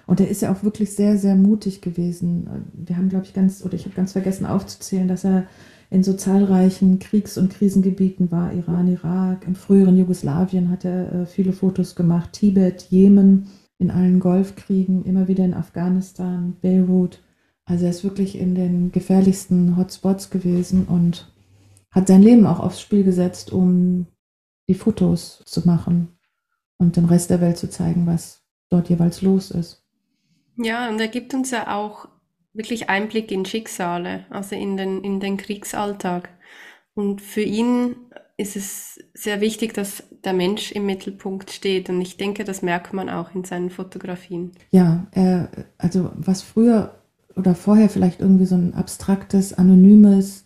Und 0.06 0.20
er 0.20 0.28
ist 0.28 0.42
ja 0.42 0.52
auch 0.52 0.62
wirklich 0.62 0.94
sehr, 0.94 1.18
sehr 1.18 1.34
mutig 1.34 1.80
gewesen. 1.80 2.70
Wir 2.72 2.96
haben, 2.96 3.08
glaube 3.08 3.24
ich, 3.24 3.34
ganz, 3.34 3.64
oder 3.64 3.74
ich 3.74 3.84
habe 3.84 3.96
ganz 3.96 4.12
vergessen 4.12 4.46
aufzuzählen, 4.46 5.08
dass 5.08 5.24
er 5.24 5.46
in 5.90 6.02
so 6.02 6.14
zahlreichen 6.14 6.98
Kriegs- 6.98 7.38
und 7.38 7.52
Krisengebieten 7.52 8.30
war, 8.30 8.52
Iran, 8.52 8.88
Irak, 8.88 9.46
im 9.46 9.54
früheren 9.54 9.96
Jugoslawien 9.96 10.70
hat 10.70 10.84
er 10.84 11.12
äh, 11.12 11.26
viele 11.26 11.52
Fotos 11.52 11.94
gemacht, 11.94 12.32
Tibet, 12.32 12.86
Jemen, 12.90 13.48
in 13.78 13.90
allen 13.90 14.20
Golfkriegen, 14.20 15.04
immer 15.04 15.28
wieder 15.28 15.44
in 15.44 15.54
Afghanistan, 15.54 16.56
Beirut. 16.62 17.20
Also 17.64 17.84
er 17.84 17.90
ist 17.90 18.04
wirklich 18.04 18.38
in 18.38 18.54
den 18.54 18.92
gefährlichsten 18.92 19.76
Hotspots 19.76 20.30
gewesen 20.30 20.86
und 20.86 21.32
hat 21.90 22.08
sein 22.08 22.22
Leben 22.22 22.46
auch 22.46 22.60
aufs 22.60 22.80
Spiel 22.80 23.04
gesetzt, 23.04 23.52
um 23.52 24.06
die 24.68 24.74
Fotos 24.74 25.42
zu 25.44 25.66
machen 25.66 26.08
und 26.78 26.96
dem 26.96 27.06
Rest 27.06 27.30
der 27.30 27.40
Welt 27.40 27.58
zu 27.58 27.68
zeigen, 27.68 28.06
was 28.06 28.42
dort 28.70 28.88
jeweils 28.88 29.22
los 29.22 29.50
ist. 29.50 29.82
Ja, 30.56 30.88
und 30.88 31.00
er 31.00 31.08
gibt 31.08 31.34
uns 31.34 31.50
ja 31.50 31.74
auch 31.74 32.08
wirklich 32.52 32.88
Einblick 32.88 33.30
in 33.30 33.44
Schicksale, 33.44 34.24
also 34.30 34.56
in 34.56 34.76
den, 34.76 35.04
in 35.04 35.20
den 35.20 35.36
Kriegsalltag. 35.36 36.30
Und 36.94 37.20
für 37.20 37.42
ihn 37.42 37.96
ist 38.38 38.56
es 38.56 38.98
sehr 39.14 39.40
wichtig, 39.40 39.72
dass 39.72 40.02
der 40.24 40.32
Mensch 40.32 40.72
im 40.72 40.86
Mittelpunkt 40.86 41.50
steht. 41.50 41.88
Und 41.88 42.00
ich 42.02 42.16
denke, 42.16 42.44
das 42.44 42.62
merkt 42.62 42.92
man 42.92 43.08
auch 43.08 43.34
in 43.34 43.44
seinen 43.44 43.70
Fotografien. 43.70 44.52
Ja, 44.70 45.06
äh, 45.12 45.46
also 45.78 46.10
was 46.14 46.42
früher 46.42 46.94
oder 47.34 47.54
vorher 47.54 47.88
vielleicht 47.88 48.20
irgendwie 48.20 48.46
so 48.46 48.54
ein 48.54 48.74
abstraktes, 48.74 49.54
anonymes 49.54 50.44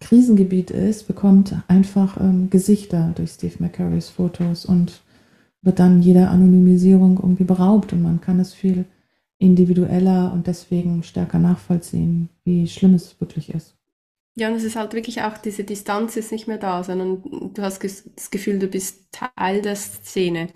Krisengebiet 0.00 0.70
ist, 0.70 1.06
bekommt 1.06 1.56
einfach 1.68 2.20
ähm, 2.20 2.50
Gesichter 2.50 3.12
durch 3.16 3.30
Steve 3.30 3.54
McCurrys 3.58 4.08
Fotos 4.08 4.66
und 4.66 5.00
wird 5.62 5.78
dann 5.78 6.02
jeder 6.02 6.30
Anonymisierung 6.30 7.16
irgendwie 7.16 7.44
beraubt 7.44 7.92
und 7.92 8.02
man 8.02 8.20
kann 8.20 8.38
es 8.38 8.52
viel 8.52 8.84
individueller 9.38 10.32
und 10.32 10.46
deswegen 10.46 11.02
stärker 11.02 11.38
nachvollziehen, 11.38 12.28
wie 12.44 12.68
schlimm 12.68 12.94
es 12.94 13.20
wirklich 13.20 13.52
ist. 13.54 13.75
Ja, 14.38 14.48
und 14.48 14.54
es 14.54 14.64
ist 14.64 14.76
halt 14.76 14.92
wirklich 14.92 15.22
auch, 15.22 15.38
diese 15.38 15.64
Distanz 15.64 16.16
ist 16.16 16.30
nicht 16.30 16.46
mehr 16.46 16.58
da, 16.58 16.84
sondern 16.84 17.22
du 17.54 17.62
hast 17.62 17.82
das 17.82 18.30
Gefühl, 18.30 18.58
du 18.58 18.68
bist 18.68 19.08
Teil 19.10 19.62
der 19.62 19.76
Szene. 19.76 20.48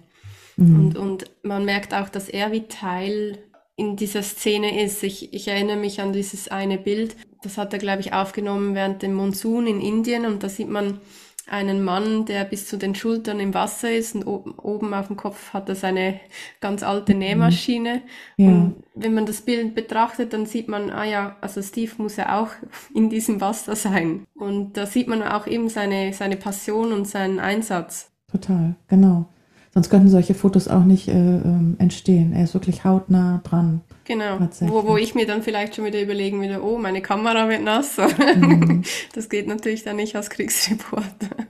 Mhm. 0.57 0.81
Und, 0.81 0.99
und 0.99 1.31
man 1.43 1.65
merkt 1.65 1.95
auch, 1.95 2.11
dass 2.11 2.29
er 2.29 2.53
wie 2.53 2.69
Teil 2.69 3.39
in 3.77 3.97
dieser 3.97 4.23
Szene 4.23 4.85
ist. 4.85 5.03
Ich, 5.03 5.33
ich 5.33 5.49
erinnere 5.49 5.79
mich 5.79 6.03
an 6.03 6.13
dieses 6.13 6.49
eine 6.49 6.77
Bild, 6.77 7.17
das 7.43 7.57
hat 7.57 7.73
er, 7.73 7.79
glaube 7.79 8.03
ich, 8.03 8.13
aufgenommen 8.13 8.75
während 8.75 9.01
dem 9.01 9.15
Monsun 9.15 9.67
in 9.67 9.81
Indien 9.81 10.27
und 10.27 10.43
da 10.43 10.51
sieht 10.51 10.69
man 10.69 11.01
einen 11.49 11.83
Mann, 11.83 12.27
der 12.27 12.45
bis 12.45 12.67
zu 12.67 12.77
den 12.77 12.95
Schultern 12.95 13.41
im 13.41 13.55
Wasser 13.55 13.91
ist 13.91 14.15
und 14.15 14.25
oben 14.25 14.95
auf 14.95 15.09
dem 15.09 15.17
Kopf 15.17 15.53
hat 15.53 15.69
er 15.69 15.75
seine 15.75 16.21
ganz 16.61 16.83
alte 16.83 17.13
mhm. 17.13 17.19
Nähmaschine. 17.21 18.03
Ja. 18.37 18.49
Und 18.49 18.77
wenn 18.95 19.15
man 19.15 19.27
das 19.27 19.43
Bild 19.43 19.75
betrachtet, 19.75 20.33
dann 20.33 20.47
sieht 20.47 20.69
man, 20.69 20.91
ah 20.91 21.05
ja, 21.05 21.37
also 21.41 21.63
Steve 21.63 21.93
muss 21.99 22.17
ja 22.17 22.41
auch 22.41 22.49
in 22.95 23.11
diesem 23.11 23.41
Wasser 23.41 23.77
sein. 23.77 24.27
Und 24.35 24.77
da 24.77 24.87
sieht 24.87 25.09
man 25.09 25.23
auch 25.23 25.47
eben 25.47 25.69
seine, 25.69 26.13
seine 26.13 26.37
Passion 26.37 26.93
und 26.93 27.07
seinen 27.07 27.41
Einsatz. 27.41 28.11
Total, 28.31 28.77
genau. 28.89 29.27
Sonst 29.73 29.91
könnten 29.91 30.09
solche 30.09 30.35
Fotos 30.35 30.69
auch 30.69 30.85
nicht 30.85 31.09
äh, 31.09 31.13
ähm, 31.13 31.77
entstehen. 31.79 32.33
Er 32.33 32.45
ist 32.45 32.55
wirklich 32.55 32.85
hautnah 32.85 33.41
dran. 33.45 33.83
Genau. 34.11 34.41
Wo, 34.63 34.89
wo 34.89 34.97
ich 34.97 35.15
mir 35.15 35.25
dann 35.25 35.41
vielleicht 35.41 35.77
schon 35.77 35.85
wieder 35.85 36.03
überlegen 36.03 36.41
würde, 36.41 36.65
oh, 36.65 36.79
meine 36.79 37.01
Kamera 37.01 37.49
wird 37.49 37.63
nass. 37.63 37.97
Mhm. 37.97 38.83
Das 39.15 39.29
geht 39.29 39.47
natürlich 39.47 39.85
dann 39.85 39.97
nicht 39.97 40.17
als 40.17 40.31
Kriegsreporter. 40.31 41.47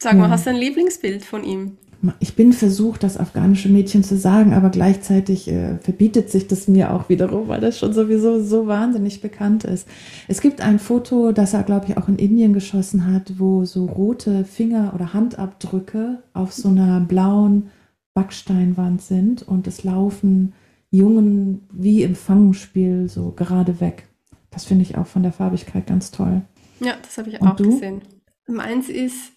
Sag 0.00 0.16
mal, 0.16 0.28
hast 0.28 0.46
du 0.46 0.50
ein 0.50 0.56
Lieblingsbild 0.56 1.24
von 1.24 1.44
ihm? 1.44 1.76
Ich 2.18 2.34
bin 2.34 2.52
versucht, 2.52 3.04
das 3.04 3.16
afghanische 3.16 3.68
Mädchen 3.68 4.02
zu 4.02 4.16
sagen, 4.16 4.52
aber 4.52 4.70
gleichzeitig 4.70 5.46
äh, 5.46 5.78
verbietet 5.78 6.28
sich 6.28 6.48
das 6.48 6.66
mir 6.66 6.92
auch 6.92 7.08
wiederum, 7.08 7.46
weil 7.46 7.60
das 7.60 7.78
schon 7.78 7.92
sowieso 7.92 8.42
so 8.42 8.66
wahnsinnig 8.66 9.20
bekannt 9.20 9.62
ist. 9.62 9.86
Es 10.26 10.40
gibt 10.40 10.60
ein 10.60 10.80
Foto, 10.80 11.30
das 11.30 11.54
er, 11.54 11.62
glaube 11.62 11.86
ich, 11.88 11.96
auch 11.98 12.08
in 12.08 12.16
Indien 12.16 12.52
geschossen 12.52 13.12
hat, 13.12 13.34
wo 13.38 13.64
so 13.64 13.86
rote 13.86 14.44
Finger- 14.44 14.92
oder 14.92 15.14
Handabdrücke 15.14 16.20
auf 16.32 16.52
so 16.52 16.68
einer 16.68 16.98
blauen 16.98 17.70
Backsteinwand 18.14 19.00
sind 19.02 19.46
und 19.46 19.68
es 19.68 19.84
laufen 19.84 20.52
Jungen 20.92 21.68
wie 21.72 22.04
im 22.04 22.14
Fangenspiel 22.14 23.08
so 23.08 23.32
gerade 23.32 23.80
weg. 23.80 24.08
Das 24.50 24.64
finde 24.64 24.82
ich 24.82 24.96
auch 24.96 25.06
von 25.06 25.24
der 25.24 25.32
Farbigkeit 25.32 25.86
ganz 25.86 26.12
toll. 26.12 26.42
Ja, 26.78 26.94
das 27.02 27.18
habe 27.18 27.30
ich 27.30 27.40
und 27.40 27.48
auch 27.48 27.56
du? 27.56 27.70
gesehen. 27.70 28.02
Meins 28.46 28.88
ist 28.88 29.32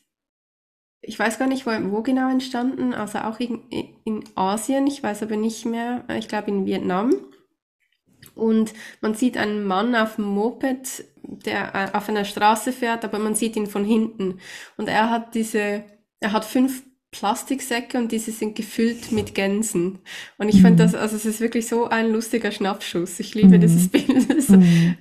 ich 1.08 1.20
weiß 1.20 1.38
gar 1.38 1.48
nicht, 1.48 1.66
wo, 1.66 1.72
wo 1.92 2.02
genau 2.02 2.30
entstanden, 2.30 2.94
also 2.94 3.20
auch 3.20 3.40
in, 3.40 3.62
in 4.04 4.24
Asien, 4.36 4.88
ich 4.88 5.02
weiß 5.02 5.24
aber 5.24 5.38
nicht 5.38 5.66
mehr, 5.66 6.04
ich 6.18 6.28
glaube 6.28 6.50
in 6.50 6.66
Vietnam. 6.66 7.14
Und 8.34 8.74
man 9.02 9.14
sieht 9.14 9.38
einen 9.38 9.66
Mann 9.66 9.96
auf 9.96 10.16
dem 10.16 10.26
Moped, 10.26 11.06
der 11.24 11.76
äh, 11.76 11.96
auf 11.96 12.10
einer 12.10 12.26
Straße 12.26 12.72
fährt, 12.72 13.06
aber 13.06 13.20
man 13.20 13.36
sieht 13.36 13.56
ihn 13.56 13.68
von 13.68 13.86
hinten. 13.86 14.40
Und 14.78 14.90
er 14.90 15.10
hat 15.10 15.36
diese, 15.36 15.84
er 16.20 16.32
hat 16.32 16.44
fünf 16.44 16.84
Plastiksäcke 17.20 17.98
und 17.98 18.12
diese 18.12 18.32
sind 18.32 18.56
gefüllt 18.56 19.12
mit 19.12 19.36
Gänsen. 19.36 20.00
Und 20.38 20.50
ich 20.50 20.58
mhm. 20.58 20.68
finde 20.68 20.84
das, 20.84 20.96
also 20.96 21.16
es 21.16 21.26
ist 21.26 21.42
wirklich 21.42 21.68
so 21.68 21.86
ein 21.86 22.12
lustiger 22.12 22.52
Schnappschuss. 22.52 23.20
Ich 23.20 23.36
liebe 23.36 23.58
mhm. 23.58 23.62
dieses 23.62 23.88
Bild. 23.88 24.50
Mhm 24.50 24.96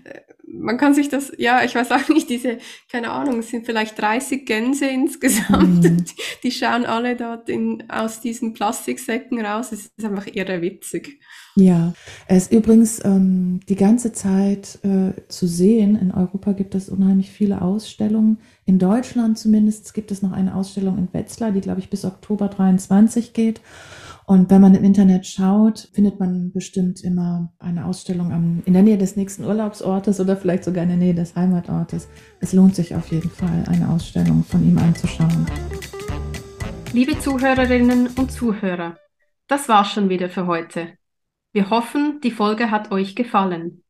man 0.59 0.79
kann 0.79 0.95
sich 0.95 1.09
das, 1.09 1.33
ja, 1.39 1.63
ich 1.65 1.75
weiß 1.75 1.91
auch 1.91 2.09
nicht, 2.09 2.29
diese, 2.31 2.59
keine 2.91 3.11
Ahnung, 3.11 3.41
es 3.41 3.51
sind 3.51 3.67
vielleicht 3.67 4.01
30 4.01 4.47
Gänse 4.47 4.87
insgesamt. 4.87 5.85
Mhm. 5.85 6.05
Die, 6.05 6.15
die, 6.45 6.51
schauen 6.51 6.87
alle 6.87 7.17
dort 7.17 7.49
in, 7.49 7.85
aus 7.89 8.21
diesen 8.21 8.55
Plastiksäcken 8.55 9.45
raus. 9.45 9.73
Es 9.73 9.87
ist 9.87 10.05
einfach 10.05 10.27
irre 10.27 10.63
witzig. 10.63 11.21
Ja, 11.57 11.95
es 12.27 12.45
ist 12.45 12.53
übrigens 12.53 13.05
ähm, 13.05 13.61
die 13.69 13.77
ganze 13.77 14.13
Zeit 14.13 14.79
äh, 14.83 15.13
zu 15.29 15.47
sehen. 15.47 15.97
In 15.97 16.11
Europa 16.11 16.53
gibt 16.53 16.75
es 16.75 16.89
unheimlich 16.89 17.31
viele 17.31 17.63
Ausstellungen. 17.63 18.39
In 18.67 18.79
Deutschland 18.79 19.39
zumindest 19.39 19.93
gibt 19.93 20.11
es 20.11 20.23
noch 20.23 20.33
eine 20.33 20.55
Ausstellung 20.55 20.97
in 20.97 21.13
Wetzlar, 21.13 21.53
die, 21.53 21.61
glaube 21.61 21.81
ich, 21.81 21.91
bis 21.91 22.07
Oktober 22.07 22.49
23 22.49 23.35
geht. 23.35 23.61
Und 24.27 24.49
wenn 24.49 24.63
man 24.63 24.75
im 24.75 24.85
Internet 24.85 25.27
schaut, 25.27 25.91
findet 25.93 26.19
man 26.19 26.51
bestimmt 26.51 27.05
immer 27.05 27.53
eine 27.59 27.85
Ausstellung 27.85 28.33
am, 28.33 28.63
in 28.65 28.73
der 28.73 28.83
Nähe 28.83 28.97
des 28.97 29.17
nächsten 29.17 29.45
Urlaubsortes 29.45 30.19
oder 30.19 30.35
vielleicht 30.39 30.65
sogar 30.65 30.85
in 30.85 30.89
der 30.89 30.99
Nähe 30.99 31.15
des 31.15 31.37
Heimatortes. 31.37 32.09
Es 32.41 32.55
lohnt 32.55 32.75
sich 32.75 32.95
auf 32.95 33.13
jeden 33.13 33.29
Fall, 33.29 33.65
eine 33.69 33.91
Ausstellung 33.91 34.43
von 34.45 34.67
ihm 34.67 34.79
anzuschauen. 34.79 35.45
Liebe 36.95 37.19
Zuhörerinnen 37.19 38.07
und 38.17 38.33
Zuhörer, 38.33 38.97
das 39.47 39.69
war's 39.69 39.93
schon 39.93 40.09
wieder 40.09 40.31
für 40.31 40.47
heute. 40.47 40.95
Wir 41.53 41.69
hoffen, 41.69 42.21
die 42.25 42.31
Folge 42.31 42.71
hat 42.71 42.93
euch 42.93 43.15
gefallen. 43.15 43.84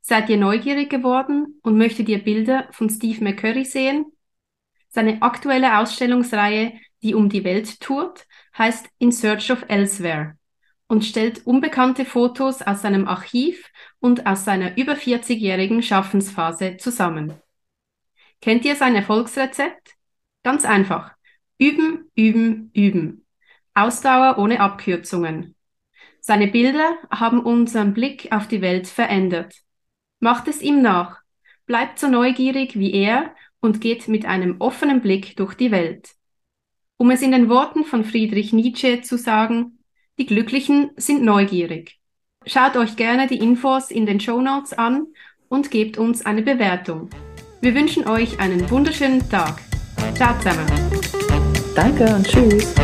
Seid 0.00 0.28
ihr 0.30 0.38
neugierig 0.38 0.90
geworden 0.90 1.60
und 1.62 1.76
möchtet 1.76 2.08
ihr 2.08 2.22
Bilder 2.22 2.68
von 2.72 2.88
Steve 2.88 3.22
McCurry 3.22 3.64
sehen? 3.64 4.06
Seine 4.88 5.22
aktuelle 5.22 5.78
Ausstellungsreihe, 5.78 6.72
die 7.02 7.14
um 7.14 7.28
die 7.28 7.44
Welt 7.44 7.80
tourt, 7.80 8.26
heißt 8.56 8.88
In 8.98 9.12
Search 9.12 9.52
of 9.52 9.64
Elsewhere 9.68 10.36
und 10.90 11.04
stellt 11.04 11.46
unbekannte 11.46 12.04
Fotos 12.04 12.62
aus 12.62 12.82
seinem 12.82 13.06
Archiv 13.06 13.70
und 14.00 14.26
aus 14.26 14.44
seiner 14.44 14.76
über 14.76 14.94
40-jährigen 14.94 15.84
Schaffensphase 15.84 16.78
zusammen. 16.78 17.34
Kennt 18.40 18.64
ihr 18.64 18.74
sein 18.74 18.96
Erfolgsrezept? 18.96 19.94
Ganz 20.42 20.64
einfach. 20.64 21.12
Üben, 21.58 22.10
üben, 22.16 22.70
üben. 22.74 23.24
Ausdauer 23.74 24.38
ohne 24.38 24.58
Abkürzungen. 24.58 25.54
Seine 26.20 26.48
Bilder 26.48 26.96
haben 27.10 27.40
unseren 27.40 27.94
Blick 27.94 28.32
auf 28.32 28.48
die 28.48 28.60
Welt 28.60 28.88
verändert. 28.88 29.54
Macht 30.20 30.48
es 30.48 30.62
ihm 30.62 30.82
nach. 30.82 31.20
Bleibt 31.66 31.98
so 31.98 32.08
neugierig 32.08 32.78
wie 32.78 32.92
er 32.92 33.34
und 33.60 33.80
geht 33.80 34.08
mit 34.08 34.26
einem 34.26 34.56
offenen 34.60 35.00
Blick 35.00 35.36
durch 35.36 35.54
die 35.54 35.70
Welt. 35.70 36.10
Um 36.96 37.10
es 37.10 37.22
in 37.22 37.32
den 37.32 37.48
Worten 37.48 37.84
von 37.84 38.04
Friedrich 38.04 38.52
Nietzsche 38.52 39.00
zu 39.00 39.16
sagen, 39.16 39.78
die 40.18 40.26
Glücklichen 40.26 40.90
sind 40.96 41.22
neugierig. 41.22 41.98
Schaut 42.46 42.76
euch 42.76 42.96
gerne 42.96 43.26
die 43.26 43.38
Infos 43.38 43.90
in 43.90 44.04
den 44.04 44.20
Show 44.20 44.40
Notes 44.40 44.74
an 44.74 45.06
und 45.48 45.70
gebt 45.70 45.96
uns 45.96 46.24
eine 46.24 46.42
Bewertung. 46.42 47.08
Wir 47.62 47.74
wünschen 47.74 48.06
euch 48.06 48.38
einen 48.38 48.68
wunderschönen 48.70 49.26
Tag. 49.30 49.60
Ciao 50.14 50.36
zusammen. 50.38 50.66
Danke 51.74 52.14
und 52.14 52.26
tschüss. 52.26 52.74